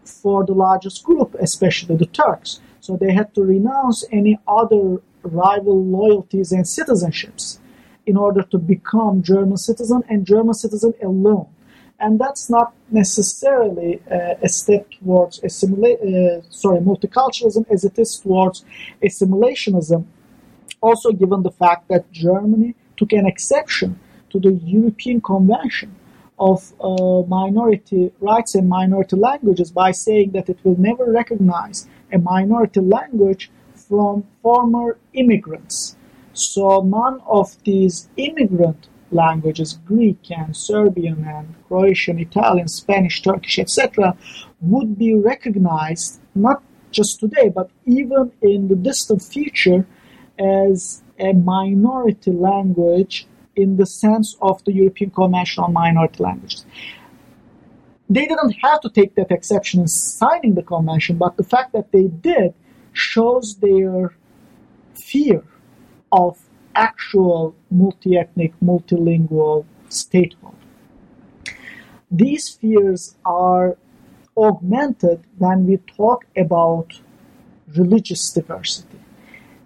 [0.03, 2.61] for the largest group especially the turks.
[2.79, 7.59] So they had to renounce any other rival loyalties and citizenships
[8.05, 11.47] in order to become german citizen and german citizen alone
[11.99, 18.19] and that's not necessarily uh, a step towards assimila- uh, sorry multiculturalism as it is
[18.19, 18.63] towards
[19.03, 20.05] assimilationism.
[20.81, 25.95] Also, given the fact that Germany took an exception to the European Convention
[26.39, 32.19] of uh, minority rights and minority languages by saying that it will never recognize a
[32.19, 35.95] minority language from former immigrants.
[36.33, 44.15] So none of these immigrant languages, Greek and Serbian and Croatian, Italian, Spanish, Turkish, etc.,
[44.61, 49.85] would be recognized not just today, but even in the distant future
[50.39, 56.65] as a minority language in the sense of the European Convention on Minority Languages.
[58.09, 61.91] They didn't have to take that exception in signing the convention, but the fact that
[61.91, 62.53] they did
[62.93, 64.15] shows their
[64.95, 65.43] fear
[66.11, 66.46] of
[66.77, 70.53] actual multi-ethnic, multilingual statehood.
[72.11, 73.77] These fears are
[74.37, 77.01] augmented when we talk about
[77.75, 78.99] religious diversity,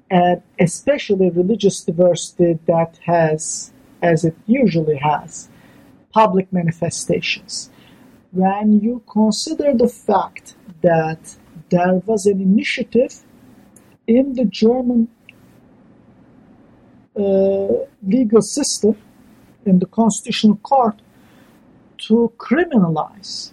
[0.10, 3.72] and especially religious diversity that has,
[4.02, 5.50] as it usually has,
[6.14, 7.70] public manifestations.
[8.32, 11.36] When you consider the fact that
[11.70, 13.24] there was an initiative
[14.08, 15.10] in the German
[18.04, 18.96] legal system
[19.66, 20.96] in the constitutional court
[21.98, 23.52] to criminalize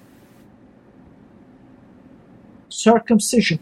[2.68, 3.58] circumcision.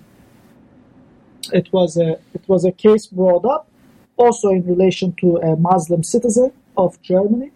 [1.52, 3.68] It was a it was a case brought up
[4.16, 7.50] also in relation to a Muslim citizen of Germany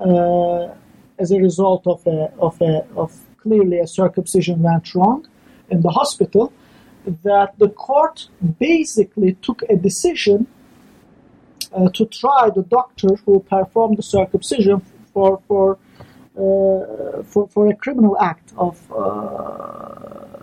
[0.00, 0.68] uh,
[1.18, 3.10] as a result of a, of a of
[3.42, 5.26] clearly a circumcision went wrong
[5.70, 6.52] in the hospital
[7.22, 10.46] that the court basically took a decision
[11.72, 14.80] uh, to try the doctor who performed the circumcision
[15.12, 15.78] for for
[16.36, 20.42] uh, for, for a criminal act of uh,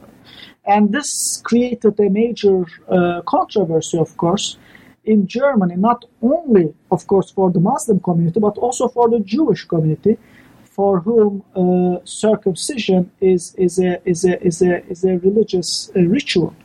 [0.65, 4.57] and this created a major uh, controversy of course
[5.05, 9.65] in Germany not only of course for the Muslim community but also for the Jewish
[9.65, 10.17] community
[10.63, 15.99] for whom uh, circumcision is, is, a, is, a, is, a, is a religious uh,
[16.01, 16.55] ritual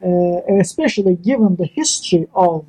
[0.00, 2.64] and especially given the history of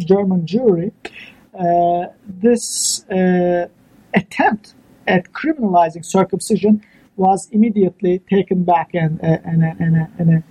[0.00, 0.92] German Jewry
[1.58, 3.66] uh, this uh,
[4.14, 4.74] attempt
[5.06, 6.82] at criminalizing circumcision
[7.16, 10.44] was immediately taken back and, uh, and, and, and,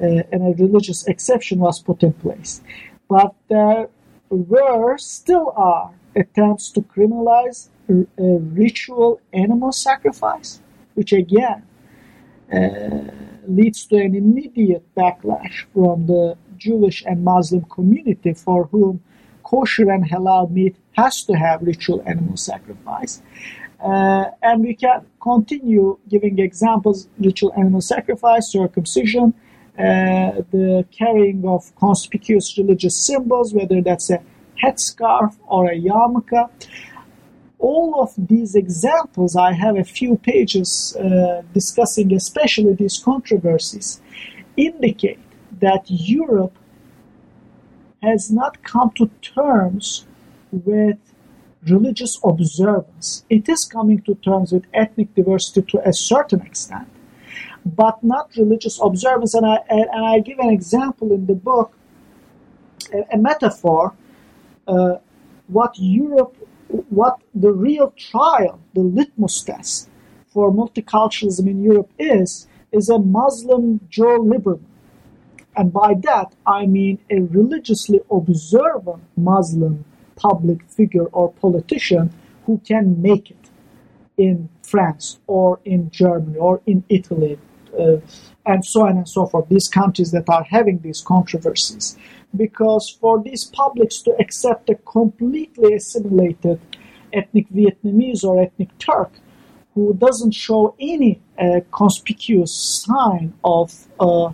[0.00, 2.60] and, and a religious exception was put in place.
[3.08, 3.88] But there
[4.30, 10.60] were, still are, attempts to criminalize ritual animal sacrifice,
[10.94, 11.62] which again
[12.52, 13.12] uh,
[13.46, 19.00] leads to an immediate backlash from the Jewish and Muslim community for whom
[19.42, 23.22] kosher and halal meat has to have ritual animal sacrifice.
[23.80, 29.32] Uh, and we can continue giving examples ritual animal sacrifice, circumcision,
[29.78, 34.20] uh, the carrying of conspicuous religious symbols, whether that's a
[34.60, 36.50] headscarf or a yarmulke.
[37.60, 44.00] All of these examples, I have a few pages uh, discussing especially these controversies,
[44.56, 45.20] indicate
[45.60, 46.56] that Europe
[48.02, 50.06] has not come to terms
[50.52, 50.98] with
[51.68, 53.24] religious observance.
[53.28, 56.88] It is coming to terms with ethnic diversity to a certain extent,
[57.64, 59.34] but not religious observance.
[59.34, 61.72] And I, and I give an example in the book,
[62.92, 63.94] a, a metaphor,
[64.66, 64.96] uh,
[65.48, 66.36] what Europe,
[66.68, 69.88] what the real trial, the litmus test
[70.28, 74.60] for multiculturalism in Europe is, is a Muslim Joe Lieberman
[75.58, 79.84] and by that, I mean a religiously observant Muslim
[80.14, 82.14] public figure or politician
[82.46, 83.44] who can make it
[84.16, 87.38] in France or in Germany or in Italy
[87.76, 87.96] uh,
[88.46, 91.96] and so on and so forth, these countries that are having these controversies.
[92.36, 96.60] Because for these publics to accept a completely assimilated
[97.12, 99.10] ethnic Vietnamese or ethnic Turk
[99.74, 104.30] who doesn't show any uh, conspicuous sign of uh,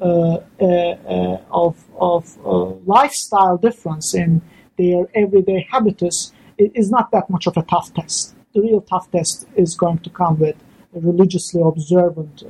[0.00, 2.36] Uh, uh, uh, of, of
[2.84, 4.42] lifestyle difference in
[4.76, 8.34] their everyday habitus is not that much of a tough test.
[8.54, 10.56] The real tough test is going to come with
[10.92, 12.42] religiously observant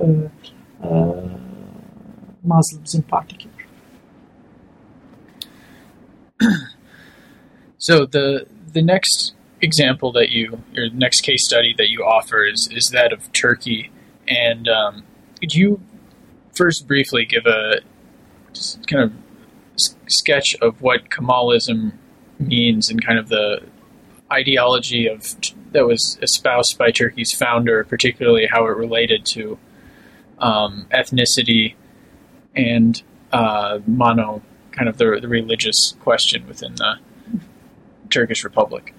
[2.43, 3.53] Muslims in particular.
[7.77, 12.67] so the the next example that you your next case study that you offer is
[12.71, 13.91] is that of Turkey,
[14.27, 15.03] and um,
[15.41, 15.79] you
[16.55, 17.81] first briefly give a
[18.87, 19.13] kind of
[20.07, 21.93] sketch of what Kemalism
[22.39, 23.61] means and kind of the
[24.31, 25.35] ideology of
[25.71, 29.57] that was espoused by Turkey's founder, particularly how it related to
[30.39, 31.75] um, ethnicity
[32.55, 34.41] and uh, mono,
[34.71, 36.99] kind of the, the religious question within the
[38.09, 38.93] Turkish Republic.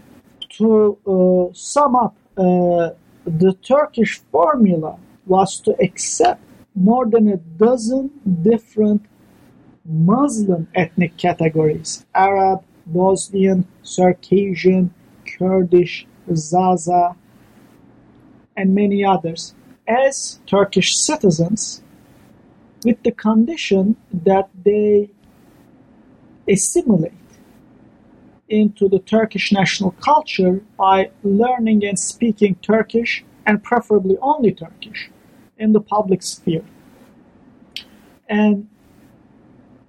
[0.59, 2.91] To uh, sum up, uh,
[3.25, 6.43] the Turkish formula was to accept
[6.77, 8.11] more than a dozen
[8.43, 9.03] different
[9.87, 12.05] Muslim ethnic categories.
[12.15, 14.93] Arab, Bosnian, Circassian,
[15.27, 17.17] Kurdish, Zaza,
[18.57, 19.55] and many others.
[19.89, 21.83] As Turkish citizens
[22.85, 25.11] with the condition that they
[26.49, 27.13] assimilate
[28.49, 35.11] into the Turkish national culture by learning and speaking Turkish and preferably only Turkish
[35.59, 36.65] in the public sphere.
[38.29, 38.69] And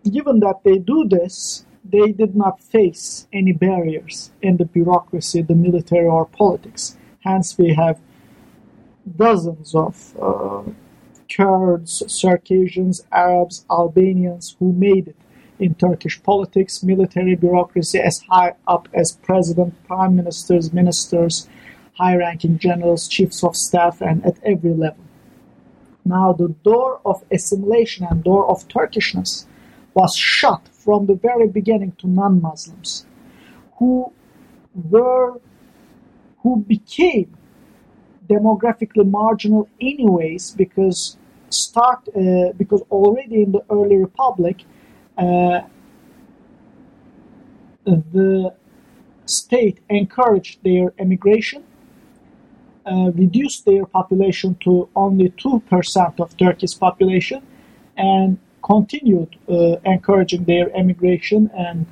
[0.09, 5.55] given that they do this, they did not face any barriers in the bureaucracy, the
[5.55, 6.97] military, or politics.
[7.21, 7.99] Hence, we have
[9.15, 10.63] dozens of uh,
[11.33, 15.15] Kurds, Circassians, Arabs, Albanians who made it
[15.59, 21.49] in Turkish politics, military bureaucracy, as high up as president, prime ministers, ministers,
[21.93, 25.03] high ranking generals, chiefs of staff, and at every level.
[26.07, 29.45] Now the door of assimilation and door of Turkishness
[29.93, 33.05] was shut from the very beginning to non-Muslims
[33.77, 34.13] who
[34.73, 35.39] were
[36.43, 37.35] who became
[38.29, 41.17] demographically marginal anyways because
[41.49, 44.63] start uh, because already in the early republic
[45.17, 45.61] uh,
[47.85, 48.53] the
[49.25, 51.63] state encouraged their emigration
[52.89, 57.41] uh, reduced their population to only 2% of Turkey's population
[57.97, 61.85] and continued uh, encouraging their emigration and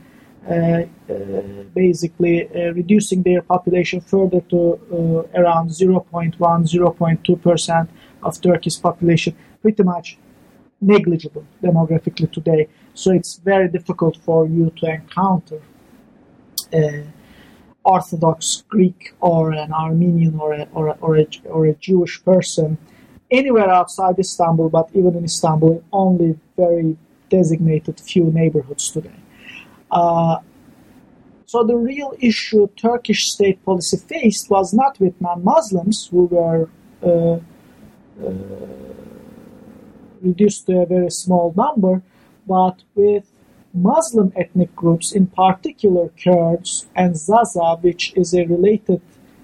[0.48, 1.42] uh, uh,
[1.74, 4.80] basically uh, reducing their population further to
[5.34, 7.90] around 0.1, 0.2 percent
[8.22, 10.20] of Turkey's population, pretty much
[10.82, 12.68] negligible demographically today.
[12.94, 15.62] So it's very difficult for you to encounter
[16.72, 17.12] an
[17.86, 22.78] Orthodox Greek or an Armenian or a, or a, or a, or a Jewish person
[23.30, 26.98] anywhere outside Istanbul, but even in Istanbul, only very
[27.30, 29.20] designated few neighborhoods today.
[29.92, 30.38] Uh,
[31.46, 36.70] so the real issue Turkish state policy faced was not with non-Muslims who were
[37.04, 37.40] uh, uh,
[40.22, 42.02] reduced to a very small number,
[42.48, 43.28] but with
[43.76, 49.02] Muslim ethnic groups, in particular Kurds and Zaza, which is a related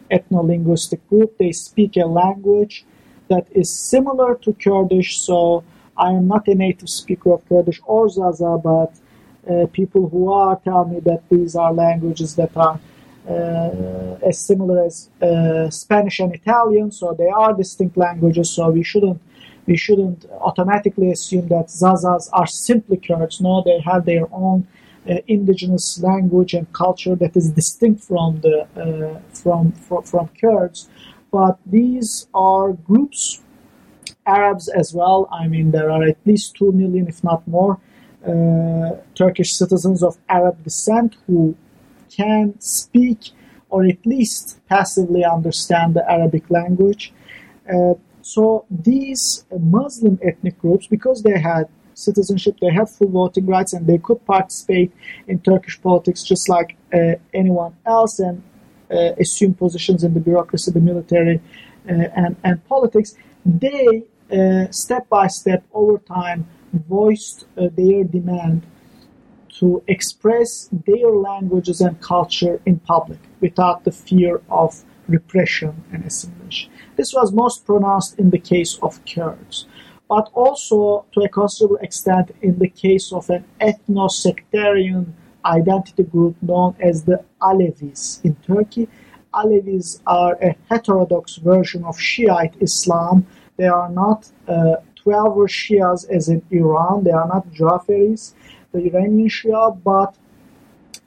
[0.09, 1.37] ethno-linguistic group.
[1.37, 2.85] They speak a language
[3.27, 5.63] that is similar to Kurdish, so
[5.97, 8.93] I am not a native speaker of Kurdish or Zaza, but
[9.49, 12.79] uh, people who are tell me that these are languages that are
[13.27, 18.49] uh, as similar as uh, Spanish and Italian, so they are distinct languages.
[18.51, 19.21] So we shouldn't
[19.67, 23.41] we shouldn't automatically assume that Zazas are simply Kurds.
[23.41, 24.67] No, they have their own
[25.09, 30.89] uh, indigenous language and culture that is distinct from the uh, from, from from Kurds.
[31.31, 33.41] But these are groups,
[34.25, 35.29] Arabs as well.
[35.31, 37.79] I mean, there are at least two million, if not more,
[38.27, 41.55] uh, Turkish citizens of Arab descent who
[42.15, 43.31] can speak
[43.69, 47.13] or at least passively understand the Arabic language.
[47.67, 53.73] Uh, so these Muslim ethnic groups, because they had citizenship, they had full voting rights,
[53.73, 54.91] and they could participate
[55.27, 58.41] in Turkish politics just like uh, anyone else and
[58.91, 61.41] uh, assume positions in the bureaucracy, the military,
[61.89, 63.15] uh, and, and politics,
[63.45, 68.65] they uh, step by step over time voiced uh, their demand
[69.49, 76.71] to express their languages and culture in public without the fear of repression and assimilation.
[77.01, 79.65] This was most pronounced in the case of Kurds,
[80.07, 86.75] but also to a considerable extent in the case of an ethno-sectarian identity group known
[86.79, 88.87] as the Alevis in Turkey.
[89.33, 93.25] Alevis are a heterodox version of Shiite Islam.
[93.57, 97.03] They are not uh, Twelver Shias as in Iran.
[97.03, 98.35] They are not Jafaris
[98.73, 100.13] the Iranian Shia, but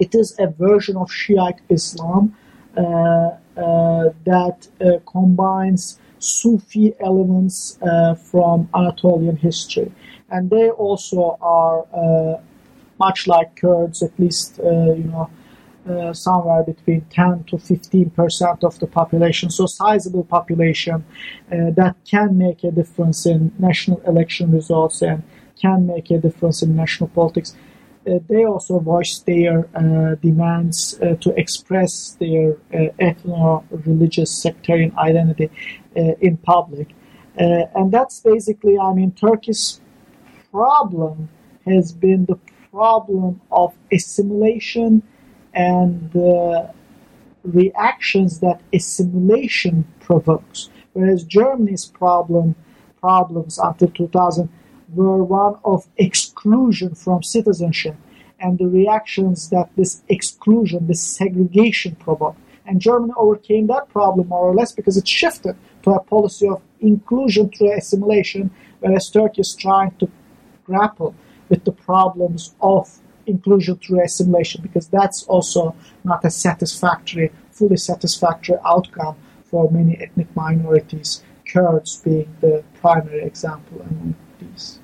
[0.00, 2.34] it is a version of Shiite Islam
[2.76, 9.92] uh, that uh, combines Sufi elements uh, from Anatolian history.
[10.30, 12.40] And they also are uh,
[12.98, 15.30] much like Kurds, at least, you know,
[15.86, 21.04] uh, somewhere between 10 to 15 percent of the population, so sizable population
[21.52, 25.22] uh, that can make a difference in national election results and
[25.60, 27.54] can make a difference in national politics.
[28.06, 32.54] Uh, they also voice their uh, demands uh, to express their
[33.00, 35.50] ethno-religious sectarian identity
[36.20, 36.94] in public.
[37.36, 39.80] And that's basically, I mean, Turkey's
[40.50, 41.28] problem
[41.66, 42.38] has been the
[42.70, 45.02] problem of assimilation
[45.54, 46.70] and the
[47.44, 50.68] reactions that assimilation provokes.
[50.92, 52.54] Whereas Germany's problem
[53.00, 54.48] problems after 2000
[54.94, 57.96] were one of exclusion from citizenship
[58.40, 62.38] and the reactions that this exclusion, this segregation provoked.
[62.66, 66.62] And Germany overcame that problem more or less because it shifted to a policy of
[66.80, 70.10] inclusion through assimilation, whereas Turkey is trying to
[70.64, 71.14] grapple
[71.48, 75.74] with the problems of inclusion through assimilation because that's also
[76.04, 83.80] not a satisfactory, fully satisfactory outcome for many ethnic minorities, Kurds being the primary example
[83.82, 84.78] among these.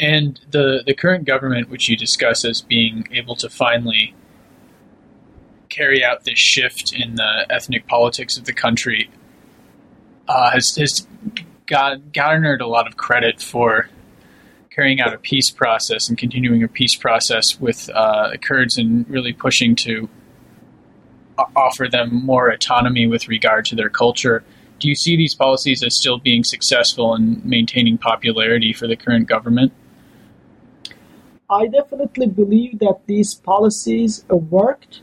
[0.00, 4.14] And the, the current government, which you discuss as being able to finally
[5.68, 9.10] carry out this shift in the ethnic politics of the country,
[10.26, 11.06] uh, has, has
[11.66, 13.90] got, garnered a lot of credit for
[14.70, 19.08] carrying out a peace process and continuing a peace process with uh, the Kurds and
[19.10, 20.08] really pushing to
[21.54, 24.42] offer them more autonomy with regard to their culture.
[24.78, 29.28] Do you see these policies as still being successful in maintaining popularity for the current
[29.28, 29.72] government?
[31.50, 35.02] I definitely believe that these policies worked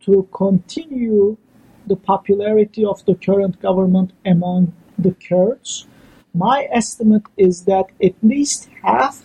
[0.00, 1.38] to continue
[1.86, 5.86] the popularity of the current government among the Kurds.
[6.34, 9.24] My estimate is that at least half,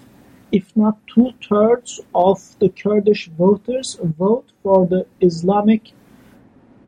[0.54, 5.92] if not two thirds, of the Kurdish voters vote for the Islamic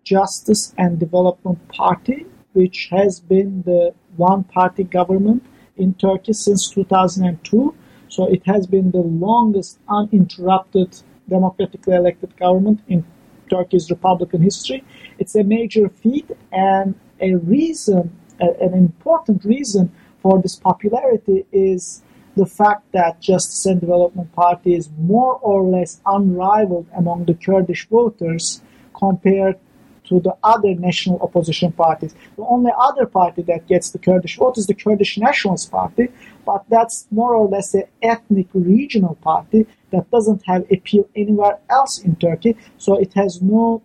[0.06, 5.44] Justice and Development Party, which has been the one party government
[5.76, 7.76] in Turkey since 2002
[8.10, 13.06] So it has been the longest uninterrupted democratically elected government in
[13.50, 14.84] Turkey's Republican history.
[15.20, 19.92] It's a major feat and a reason, an important reason
[20.22, 22.04] for this popularity is
[22.36, 27.88] the fact that Justice and Development Party is more or less unrivaled among the Kurdish
[27.88, 28.62] voters
[28.94, 29.58] compared
[30.08, 32.16] to the other national opposition parties.
[32.38, 36.10] The only other party that gets the Kurdish vote is the Kurdish Nationalist Party,
[36.46, 42.00] but that's more or less an ethnic regional party that doesn't have appeal anywhere else
[42.00, 43.82] in Turkey, so it has no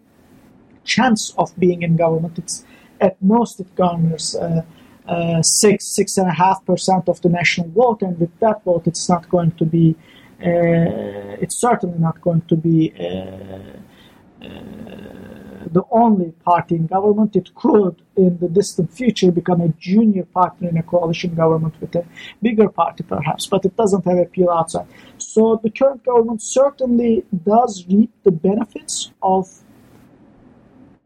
[0.84, 2.38] chance of being in government.
[2.38, 2.64] It's
[3.00, 4.62] at most it garners uh,
[5.06, 8.86] uh, six six and a half percent of the national vote, and with that vote,
[8.86, 9.96] it's not going to be.
[10.42, 17.36] Uh, it's certainly not going to be uh, uh, the only party in government.
[17.36, 21.94] It could, in the distant future, become a junior partner in a coalition government with
[21.94, 22.04] a
[22.42, 24.86] bigger party, perhaps, but it doesn't have appeal outside.
[25.18, 29.48] So the current government certainly does reap the benefits of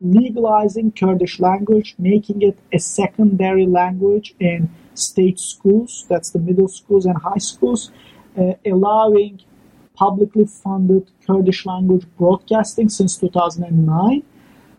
[0.01, 7.07] legalizing Kurdish language, making it a secondary language in state schools, that's the middle schools
[7.07, 7.91] and high schools,
[8.39, 9.41] uh, allowing
[9.95, 14.23] publicly funded Kurdish language broadcasting since 2009.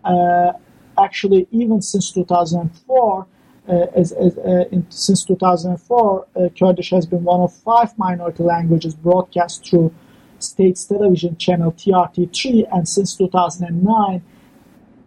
[0.06, 0.54] Uh,
[0.98, 3.28] actually, even since 2004,
[3.68, 8.44] uh, as, as, uh, in, since 2004, uh, Kurdish has been one of five minority
[8.44, 9.94] languages broadcast through
[10.40, 14.24] state's television channel TRT3, and since 2009,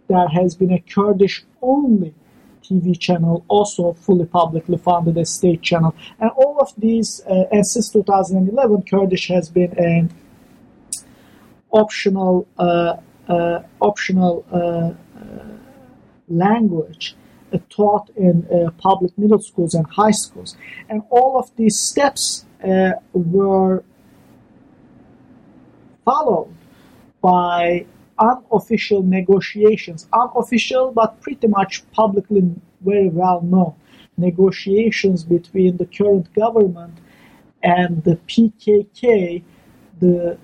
[0.09, 2.15] there has been a Kurdish only
[2.63, 5.95] TV channel, also fully publicly funded a state channel.
[6.21, 10.11] And all of these, uh, and since 2011, Kurdish has been an
[11.71, 12.97] optional, uh,
[13.81, 14.95] optional uh, uh,
[16.29, 17.17] language
[17.53, 18.47] uh, taught in
[18.79, 20.57] public middle schools and high schools.
[20.89, 22.47] And all of these steps
[23.13, 23.85] were
[26.05, 26.55] followed
[27.21, 27.87] by
[28.19, 32.43] unofficial negotiations, unofficial but pretty much publicly
[32.81, 33.75] very well known
[34.17, 36.99] negotiations between the current government
[37.63, 39.43] and the PKK,
[40.01, 40.39] the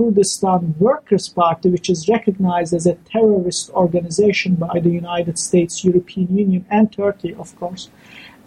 [0.00, 6.34] Kurdistan Workers' Party, which is recognized as a terrorist organization by the United States, European
[6.34, 7.90] Union, and Turkey, of course.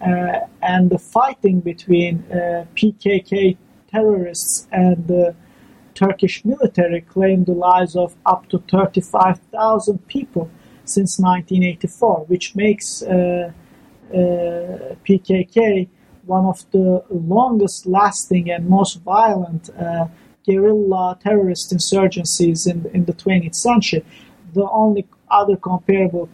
[0.02, 3.56] Uh, and the fighting between uh, PKK
[3.92, 5.36] terrorists and the
[5.94, 10.50] Turkish military claimed the lives of up to 35,000 people
[10.86, 13.52] since 1984, which makes uh,
[14.12, 14.16] uh,
[15.06, 15.88] PKK
[16.26, 20.08] one of the longest lasting and most violent uh,
[20.46, 24.06] guerrilla terrorist insurgencies in, in the 20th century.
[24.54, 26.30] The only other comparable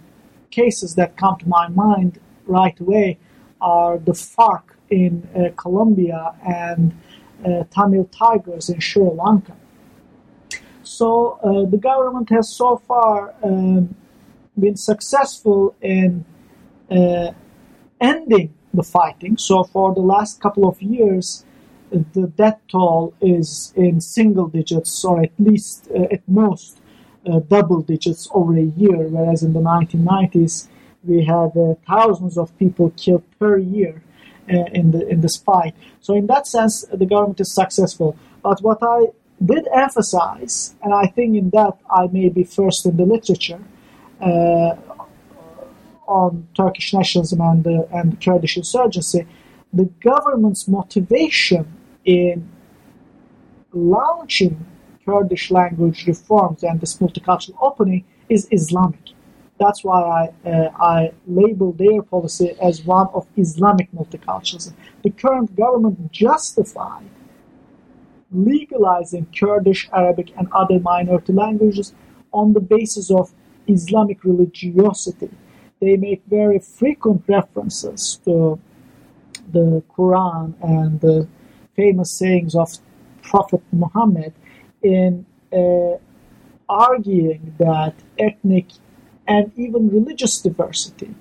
[0.52, 3.18] cases that come to my mind right away
[3.62, 6.98] are the FARC in uh, Colombia and
[7.46, 9.56] uh, Tamil Tigers in Sri Lanka.
[10.84, 13.96] So uh, the government has so far um,
[14.60, 16.26] been successful in
[16.90, 17.32] uh,
[18.02, 19.38] ending the fighting.
[19.38, 21.46] So for the last couple of years,
[21.92, 26.80] the death toll is in single digits, or at least uh, at most
[27.26, 30.68] uh, double digits over a year, whereas in the 1990s
[31.04, 34.02] we had uh, thousands of people killed per year
[34.50, 35.76] uh, in the in this fight.
[36.02, 38.18] So in that sense, the government is successful.
[38.44, 39.08] But what I
[39.44, 43.62] did emphasize, and I think in that I may be first in the literature
[44.22, 44.76] uh,
[46.08, 49.28] on Turkish nationalism and the, and the Kurdish insurgency,
[49.72, 51.79] the government's motivation
[52.10, 52.50] in
[53.72, 54.66] launching
[55.06, 59.06] Kurdish language reforms and this multicultural opening is Islamic.
[59.60, 64.74] That's why I, uh, I label their policy as one of Islamic multiculturalism.
[65.04, 67.10] The current government justified
[68.32, 71.94] legalizing Kurdish, Arabic, and other minority languages
[72.32, 73.34] on the basis of
[73.68, 75.30] Islamic religiosity.
[75.80, 78.60] They make very frequent references to
[79.52, 81.28] the Quran and the
[81.80, 82.70] famous sayings of
[83.22, 84.34] Prophet Muhammad
[84.84, 85.96] in uh,
[86.68, 87.94] arguing that
[88.28, 88.68] ethnic
[89.28, 91.16] and even religious diversity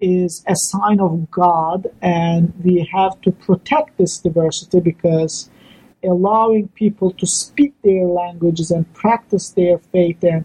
[0.00, 5.50] is a sign of God, and we have to protect this diversity because
[6.02, 10.44] allowing people to speak their languages and practice their faith and,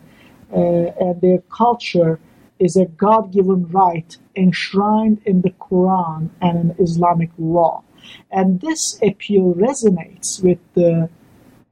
[0.53, 2.19] uh, and their culture
[2.59, 7.83] is a God given right enshrined in the Quran and in Islamic law.
[8.31, 11.09] And this appeal resonates with the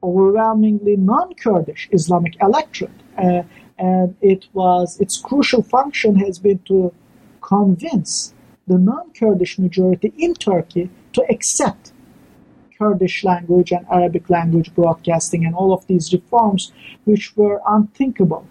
[0.01, 2.91] overwhelmingly non Kurdish Islamic electorate.
[3.17, 3.43] Uh,
[3.77, 6.93] and it was its crucial function has been to
[7.41, 8.33] convince
[8.67, 11.91] the non Kurdish majority in Turkey to accept
[12.77, 16.71] Kurdish language and Arabic language broadcasting and all of these reforms,
[17.05, 18.45] which were unthinkable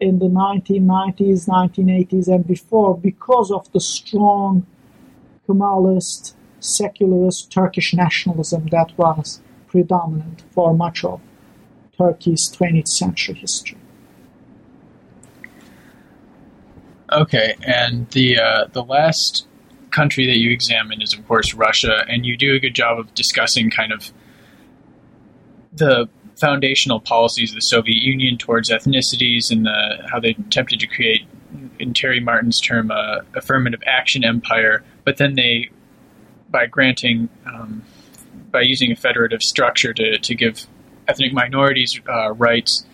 [0.00, 4.66] in the 1990s, 1980s, and before because of the strong
[5.46, 11.20] Kemalist, secularist Turkish nationalism that was predominant for much of
[11.98, 13.78] Turkey's 20th century history.
[17.12, 19.46] Okay, and the uh, the last
[19.90, 23.12] country that you examine is, of course, Russia, and you do a good job of
[23.14, 24.12] discussing kind of
[25.72, 26.08] the
[26.40, 31.26] foundational policies of the Soviet Union towards ethnicities and the, how they attempted to create,
[31.78, 34.82] in Terry Martin's term, a affirmative action empire.
[35.04, 35.70] But then they,
[36.50, 37.82] by granting, um,
[38.50, 40.66] by using a federative structure to, to give
[41.08, 42.84] ethnic minorities uh, rights,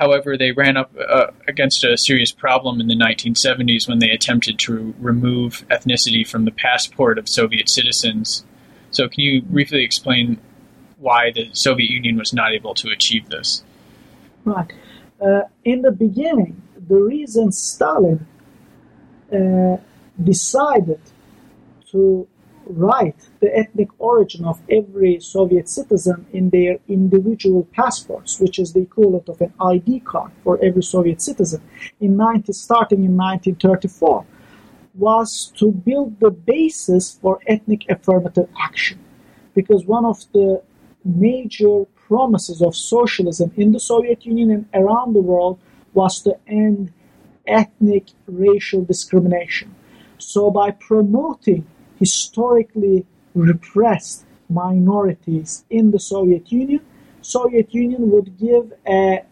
[0.00, 4.58] However, they ran up uh, against a serious problem in the 1970s when they attempted
[4.60, 8.42] to remove ethnicity from the passport of Soviet citizens.
[8.92, 10.40] So, can you briefly explain
[10.96, 13.62] why the Soviet Union was not able to achieve this?
[14.46, 14.72] Right.
[15.20, 18.26] Uh, in the beginning, the reason Stalin
[19.30, 19.76] uh,
[20.24, 21.00] decided
[21.90, 22.26] to
[22.70, 28.80] write the ethnic origin of every Soviet citizen in their individual passports, which is the
[28.80, 31.62] equivalent of an ID card for every Soviet citizen,
[32.00, 34.24] in 19, starting in 1934,
[34.94, 38.98] was to build the basis for ethnic affirmative action.
[39.54, 40.62] Because one of the
[41.04, 45.58] major promises of socialism in the Soviet Union and around the world
[45.94, 46.92] was to end
[47.46, 49.74] ethnic racial discrimination.
[50.18, 51.66] So, by promoting
[52.00, 56.80] historically repressed minorities in the Soviet Union,
[57.22, 59.22] Soviet Union would give a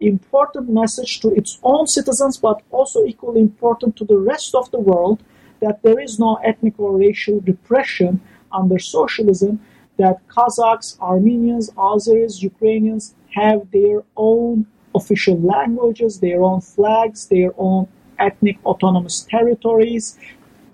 [0.00, 4.78] important message to its own citizens, but also equally important to the rest of the
[4.78, 5.22] world
[5.60, 8.20] that there is no ethnic or racial repression
[8.52, 9.60] under socialism,
[9.96, 17.88] that Kazakhs, Armenians, Azeris, Ukrainians have their own official languages, their own flags, their own
[18.18, 20.16] ethnic autonomous territories,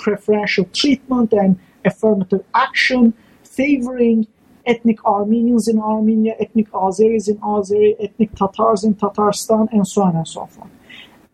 [0.07, 1.59] preferential treatment and
[1.90, 3.02] affirmative action
[3.42, 4.26] favoring
[4.66, 10.16] ethnic Armenians in Armenia, ethnic Azeris in Azeri, ethnic Tatars in Tatarstan, and so on
[10.16, 10.70] and so forth.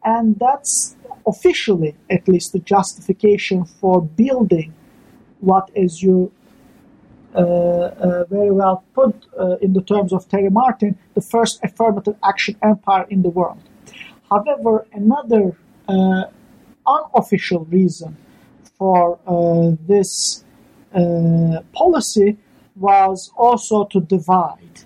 [0.05, 0.97] And that's
[1.27, 4.73] officially, at least, the justification for building
[5.41, 6.33] what, as you
[7.35, 12.17] uh, uh, very well put uh, in the terms of Terry Martin, the first affirmative
[12.25, 13.63] action empire in the world.
[14.31, 15.57] However, another
[15.89, 16.25] uh,
[16.87, 18.17] unofficial reason
[18.81, 20.43] for uh, this
[20.95, 22.39] uh, policy
[22.77, 24.77] was also to divide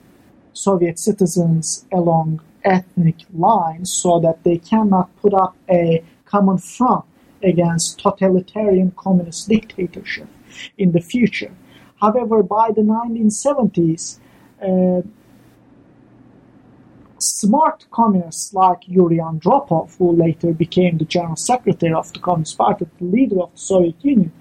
[0.52, 7.04] Soviet citizens along ethnic lines so that they cannot put up a common front
[7.44, 10.28] against totalitarian communist dictatorship
[10.76, 11.52] in the future.
[12.00, 14.18] However, by the 1970s,
[14.60, 15.02] uh,
[17.24, 22.86] smart communists like Yuri Andropov, who later became the general secretary of the Communist Party,
[22.98, 24.32] the leader of the Soviet Union,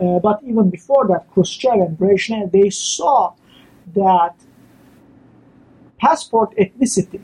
[0.00, 3.34] uh, but even before that, Khrushchev and Brezhnev, they saw
[3.94, 4.34] that
[5.98, 7.20] passport ethnicity,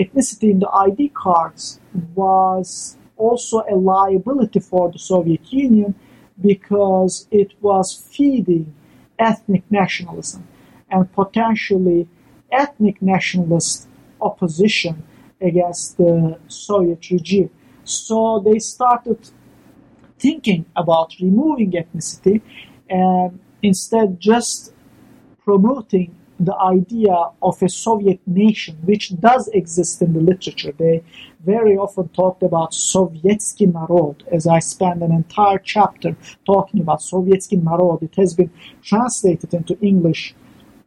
[0.00, 1.80] ethnicity in the ID cards,
[2.14, 5.94] was also a liability for the Soviet Union
[6.40, 8.72] because it was feeding
[9.18, 10.46] ethnic nationalism
[10.90, 12.08] and potentially
[12.52, 13.87] ethnic nationalist
[14.20, 15.02] opposition
[15.40, 17.50] against the Soviet regime.
[17.84, 19.30] So they started
[20.18, 22.42] thinking about removing ethnicity
[22.90, 24.72] and instead just
[25.44, 30.72] promoting the idea of a Soviet nation, which does exist in the literature.
[30.72, 31.02] They
[31.44, 36.16] very often talked about Sovietsky Narod, as I spent an entire chapter
[36.46, 38.02] talking about Sovietsky Narod.
[38.02, 38.52] It has been
[38.82, 40.34] translated into English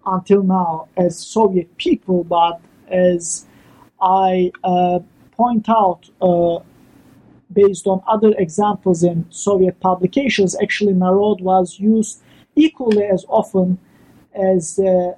[0.05, 2.61] until now as Soviet people, but
[2.91, 3.45] as
[4.01, 4.99] I uh,
[5.31, 6.59] point out uh,
[7.53, 12.21] based on other examples in Soviet publications, actually Narod was used
[12.55, 13.77] equally as often
[14.33, 15.15] as a,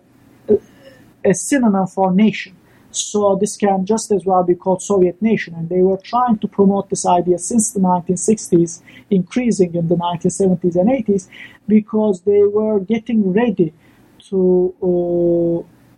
[1.24, 2.56] a synonym for nation.
[2.92, 5.56] So this can just as well be called Soviet nation.
[5.56, 10.76] And they were trying to promote this idea since the 1960s, increasing in the 1970s
[10.76, 11.28] and 80s,
[11.68, 13.74] because they were getting ready
[14.30, 14.88] to uh,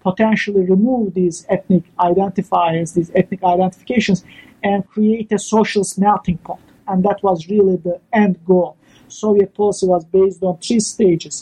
[0.10, 4.20] potentially remove these ethnic identifiers, these ethnic identifications,
[4.64, 6.64] and create a socialist melting pot.
[6.90, 8.78] And that was really the end goal.
[9.08, 11.36] Soviet policy was based on three stages.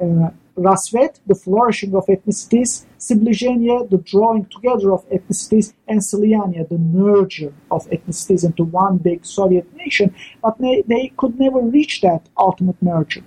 [0.00, 0.30] Uh,
[0.66, 2.72] Rasvet, the flourishing of ethnicities,
[3.06, 9.20] Sblizhenie, the drawing together of ethnicities, and Slyanie, the merger of ethnicities into one big
[9.24, 10.08] Soviet nation,
[10.42, 13.22] but they, they could never reach that ultimate merger.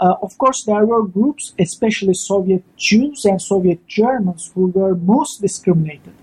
[0.00, 5.40] Uh, of course, there were groups, especially Soviet Jews and Soviet Germans, who were most
[5.40, 6.14] discriminated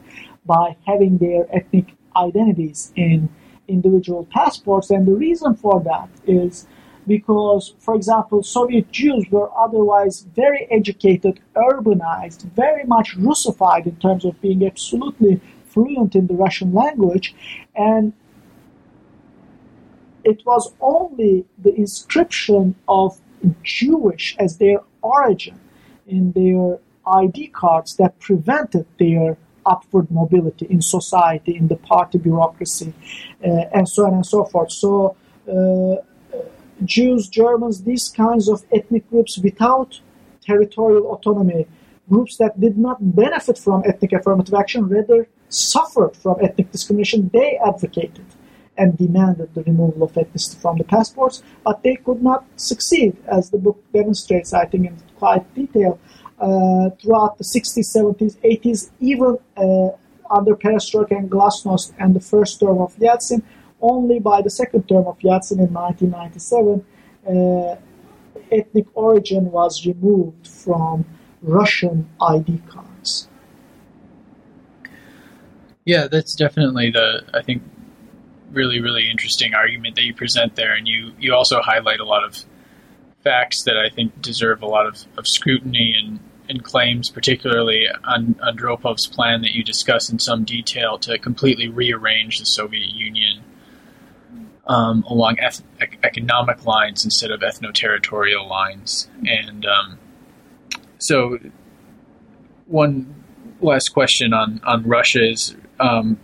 [0.46, 3.30] by having their ethnic identities in
[3.68, 4.92] individual passports.
[4.92, 6.68] And the reason for that is
[7.08, 14.26] because, for example, Soviet Jews were otherwise very educated, urbanized, very much Russified in terms
[14.26, 17.36] of being absolutely fluent in the Russian language.
[17.76, 18.14] And
[20.24, 23.20] it was only the inscription of
[23.64, 25.60] Jewish as their origin
[26.08, 32.94] in their ID cards that prevented their upward mobility in society, in the party bureaucracy,
[33.44, 34.72] uh, and so on and so forth.
[34.72, 35.16] So,
[35.52, 35.96] uh,
[36.84, 40.00] Jews, Germans, these kinds of ethnic groups without
[40.42, 41.66] territorial autonomy,
[42.10, 47.58] groups that did not benefit from ethnic affirmative action, rather suffered from ethnic discrimination, they
[47.66, 48.26] advocated
[48.78, 53.50] and demanded the removal of ethnicity from the passports, but they could not succeed, as
[53.50, 56.00] the book demonstrates, I think, in quite detail.
[56.40, 59.90] Uh, throughout the 60s, 70s, 80s, even uh,
[60.30, 63.42] under Perestroika and Glasnost and the first term of Yeltsin,
[63.82, 66.86] only by the second term of Yeltsin in 1997,
[67.28, 67.76] uh,
[68.52, 71.06] ethnic origin was removed from
[71.42, 73.30] Russian ID cards.
[75.86, 77.62] Yeah, that's definitely the I think
[78.56, 82.24] really really interesting argument that you present there, and you you also highlight a lot
[82.24, 82.44] of
[83.26, 88.36] facts that I think deserve a lot of, of scrutiny and, and claims, particularly on,
[88.36, 93.44] Andropov's plan that you discuss in some detail to completely rearrange the Soviet Union
[94.68, 95.64] um, along eth-
[96.04, 99.10] economic lines instead of ethno-territorial lines.
[99.26, 99.98] And um,
[101.00, 101.40] so,
[102.68, 103.24] one
[103.60, 106.20] last question on on Russia is um,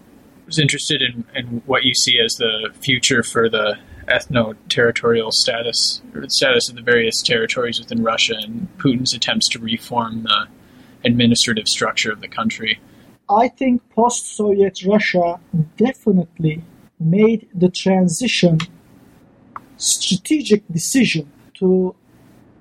[0.51, 3.77] was interested in, in what you see as the future for the
[4.09, 9.59] ethno-territorial status or the status of the various territories within Russia and Putin's attempts to
[9.59, 10.47] reform the
[11.05, 12.81] administrative structure of the country.
[13.29, 15.39] I think post-Soviet Russia
[15.77, 16.61] definitely
[16.99, 18.59] made the transition
[19.77, 21.95] strategic decision to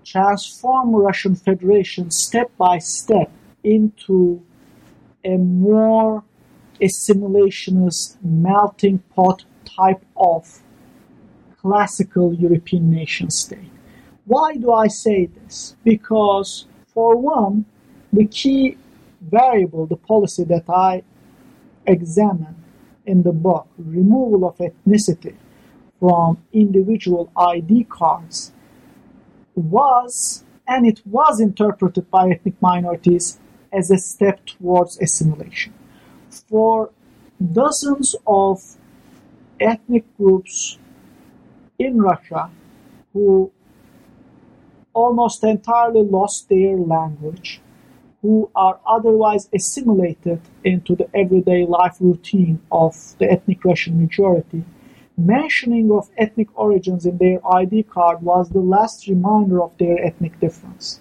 [0.05, 3.32] transform Russian Federation step by step
[3.64, 4.41] into
[5.24, 6.22] a more
[6.81, 10.61] assimilationist melting pot type of
[11.61, 13.70] classical European nation state.
[14.24, 15.76] Why do I say this?
[15.85, 17.66] Because, for one,
[18.12, 18.78] the key
[19.20, 21.03] variable, the policy that I
[21.87, 22.57] examine
[23.07, 25.35] in the book, removal of ethnicity
[25.99, 28.53] from individual ID cards,
[29.55, 33.39] was and it was interpreted by ethnic minorities
[33.72, 35.74] as a step towards assimilation
[36.31, 36.91] for
[37.53, 38.76] dozens of
[39.61, 40.78] ethnic groups
[41.78, 42.51] in Russia
[43.12, 43.51] who
[44.93, 47.61] almost entirely lost their language,
[48.22, 54.64] who are otherwise assimilated into the everyday life routine of the ethnic Russian majority.
[55.16, 60.39] Mentioning of ethnic origins in their ID card was the last reminder of their ethnic
[60.41, 61.01] difference.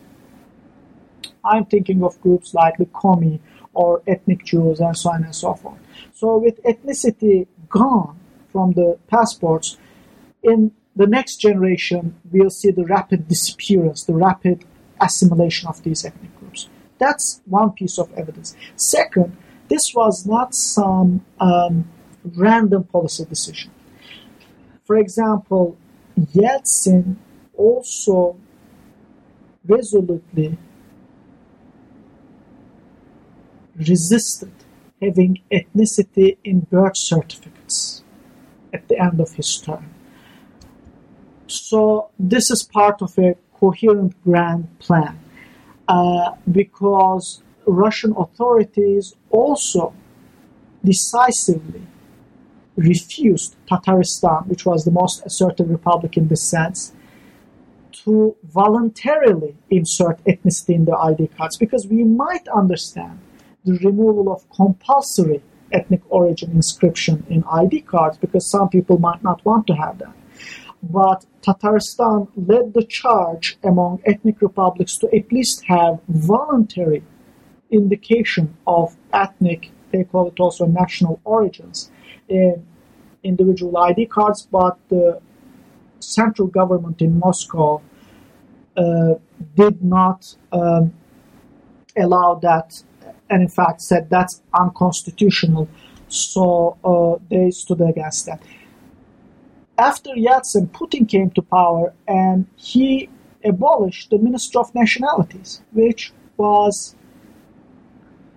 [1.44, 3.40] I'm thinking of groups like the Komi
[3.74, 5.78] or ethnic Jews and so on and so forth.
[6.14, 8.20] So with ethnicity gone
[8.52, 9.78] from the passports,
[10.44, 14.66] in the next generation we'll see the rapid disappearance, the rapid
[15.00, 16.68] assimilation of these ethnic groups.
[16.98, 18.56] That's one piece of evidence.
[18.76, 19.36] Second,
[19.70, 21.90] this was not some um,
[22.36, 23.72] random policy decision.
[24.84, 25.78] For example,
[26.20, 27.16] Yeltsin
[27.56, 28.36] also
[29.66, 30.58] resolutely
[33.88, 34.52] resisted
[35.02, 38.04] having ethnicity in birth certificates
[38.74, 39.90] at the end of his term.
[41.48, 45.20] So this is part of a coherent grand plan
[45.88, 49.94] uh, because Russian authorities also
[50.84, 51.82] decisively
[52.76, 56.94] refused Tatarstan, which was the most assertive republic in this sense,
[57.92, 63.20] to voluntarily insert ethnicity in their ID cards because we might understand
[63.66, 65.42] the removal of compulsory
[65.72, 70.14] ethnic origin inscription in ID cards because some people might not want to have that.
[70.82, 77.04] But Tatarstan led the charge among ethnic republics to at least have voluntary
[77.70, 81.92] indication of ethnic, they call it also national origins,
[82.28, 82.66] in
[83.24, 85.20] individual ID cards, but the
[86.00, 87.82] central government in Moscow
[88.78, 89.16] uh,
[89.56, 90.94] did not um,
[91.98, 92.84] allow that
[93.30, 95.68] and in fact said that's unconstitutional.
[96.08, 98.42] So uh, they stood against that.
[99.78, 103.10] After Yeltsin, Putin came to power and he
[103.44, 106.96] abolished the Ministry of Nationalities, which was,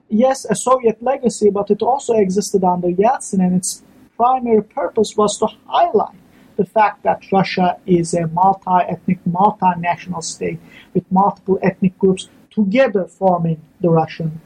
[0.09, 3.83] yes, a Soviet legacy, but it also existed under Yeltsin, and its
[4.17, 6.15] primary purpose was to highlight
[6.57, 10.61] the fact that Russia is a multi-ethnic, multinational state
[10.95, 14.41] with multiple ethnic groups together forming the Russian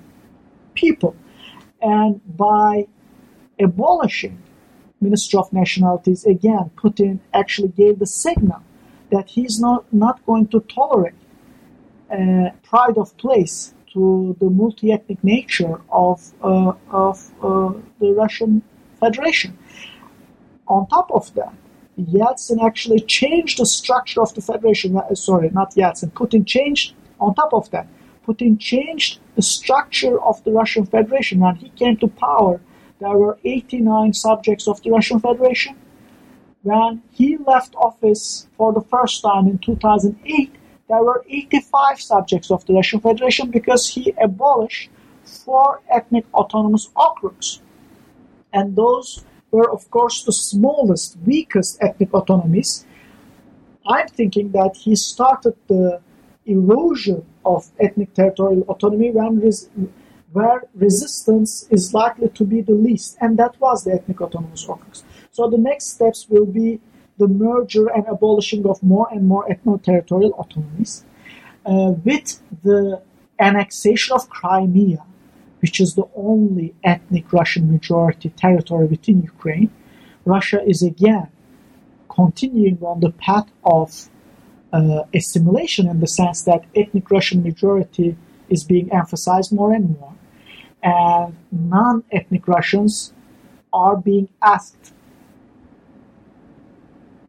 [0.77, 1.17] people.
[1.81, 2.87] And by
[3.59, 4.43] abolishing
[5.01, 8.63] Minister of Nationalities, again, Putin actually gave the signal
[9.11, 11.15] that he's not, not going to tolerate
[12.11, 18.63] uh, pride of place to the multi-ethnic nature of, uh, of uh, the Russian
[19.01, 19.57] Federation.
[20.69, 21.55] On top of that,
[21.99, 24.97] Yeltsin actually changed the structure of the federation.
[24.97, 26.11] Uh, sorry, not Yeltsin.
[26.13, 26.95] Putin changed.
[27.19, 27.87] On top of that,
[28.27, 31.41] Putin changed the structure of the Russian Federation.
[31.41, 32.61] When he came to power,
[32.99, 35.77] there were 89 subjects of the Russian Federation.
[36.63, 40.53] When he left office for the first time in 2008,
[40.89, 44.91] there were 85 subjects of the Russian Federation because he abolished
[45.25, 47.61] four ethnic autonomous okrugs.
[48.53, 52.87] And those were, of course, the smallest, weakest ethnic autonomies.
[53.87, 56.01] I'm thinking that he started the
[56.47, 57.25] erosion
[57.55, 59.71] of ethnic territorial autonomy when res-
[60.33, 65.01] where resistance is likely to be the least, and that was the ethnic autonomous okrugs.
[65.31, 66.81] So the next steps will be
[67.23, 70.93] the merger and abolishing of more and more ethno-territorial autonomies,
[71.65, 72.29] uh, with
[72.63, 73.01] the
[73.39, 75.03] annexation of Crimea,
[75.61, 79.71] which is the only ethnic Russian majority territory within Ukraine,
[80.25, 81.29] Russia is again
[82.09, 83.89] continuing on the path of
[84.73, 88.17] uh, assimilation in the sense that ethnic Russian majority
[88.49, 90.15] is being emphasized more and more,
[90.83, 93.13] and non ethnic Russians
[93.73, 94.93] are being asked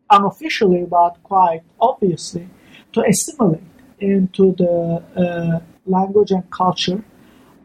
[0.09, 2.47] unofficially but quite obviously
[2.93, 3.61] to assimilate
[3.99, 7.03] into the uh, language and culture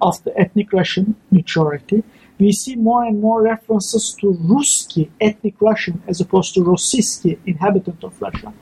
[0.01, 2.03] of the ethnic Russian majority.
[2.39, 8.03] We see more and more references to Ruski, ethnic Russian, as opposed to Rossiyski, inhabitant
[8.03, 8.53] of Russia,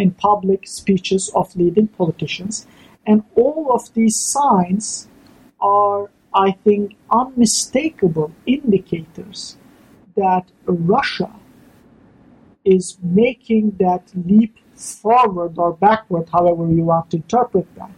[0.00, 2.66] in public speeches of leading politicians.
[3.06, 5.08] And all of these signs
[5.60, 9.56] are, I think, unmistakable indicators
[10.16, 11.30] that Russia
[12.64, 17.92] is making that leap forward or backward, however you want to interpret that,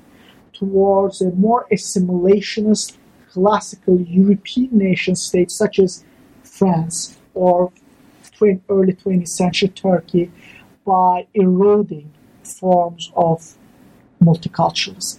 [0.52, 2.96] towards a more assimilationist
[3.30, 6.04] classical European nation state such as
[6.42, 7.72] France or
[8.68, 10.30] early 20th century Turkey
[10.84, 12.12] by eroding
[12.42, 13.54] forms of
[14.22, 15.18] multiculturalism.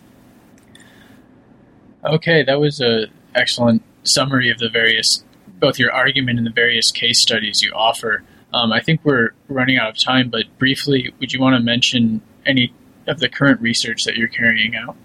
[2.06, 5.24] Okay, that was an excellent summary of the various,
[5.60, 8.24] both your argument and the various case studies you offer.
[8.54, 12.22] Um, I think we're running out of time, but briefly, would you want to mention
[12.46, 12.74] any
[13.08, 14.96] of the current research that you're carrying out?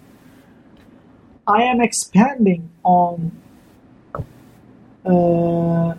[1.46, 3.32] I am expanding on
[5.04, 5.94] uh,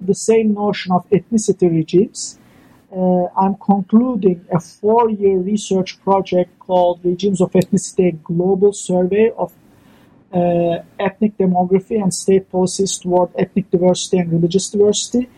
[0.00, 2.38] the same notion of ethnicity regimes.
[2.94, 9.52] Uh, I'm concluding a four year research project called Regimes of Ethnicity Global Survey of
[10.32, 15.28] uh, Ethnic Demography and State Policies Toward Ethnic Diversity and Religious Diversity.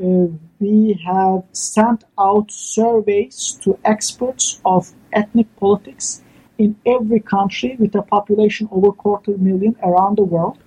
[0.00, 0.26] Uh,
[0.60, 6.22] we have sent out surveys to experts of ethnic politics
[6.56, 10.58] in every country with a population over quarter million around the world.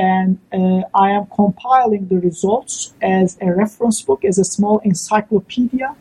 [0.00, 5.94] And uh, I am compiling the results as a reference book, as a small encyclopedia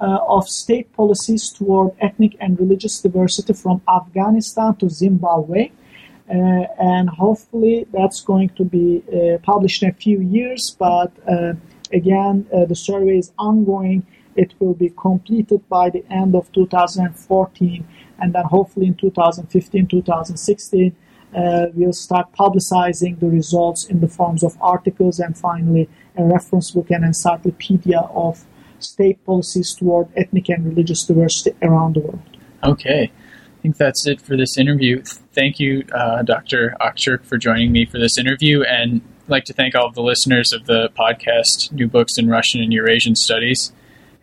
[0.00, 5.70] uh, of state policies toward ethnic and religious diversity from Afghanistan to Zimbabwe.
[6.28, 6.34] Uh,
[6.94, 11.52] and hopefully that's going to be uh, published in a few years, but uh,
[11.92, 14.04] again, uh, the survey is ongoing.
[14.34, 17.86] It will be completed by the end of 2014
[18.18, 20.96] and then hopefully in 2015, 2016,
[21.36, 26.70] uh, we'll start publicizing the results in the forms of articles and finally a reference
[26.70, 28.44] book and encyclopedia of
[28.78, 32.22] state policies toward ethnic and religious diversity around the world.
[32.64, 33.12] Okay.
[33.12, 35.02] I think that's it for this interview.
[35.02, 36.74] Thank you, uh, Dr.
[36.80, 38.62] Akturk, for joining me for this interview.
[38.62, 42.28] And I'd like to thank all of the listeners of the podcast, New Books in
[42.28, 43.72] Russian and Eurasian Studies.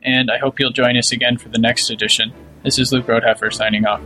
[0.01, 2.33] And I hope you'll join us again for the next edition.
[2.63, 4.01] This is Luke Rodeheffer signing off.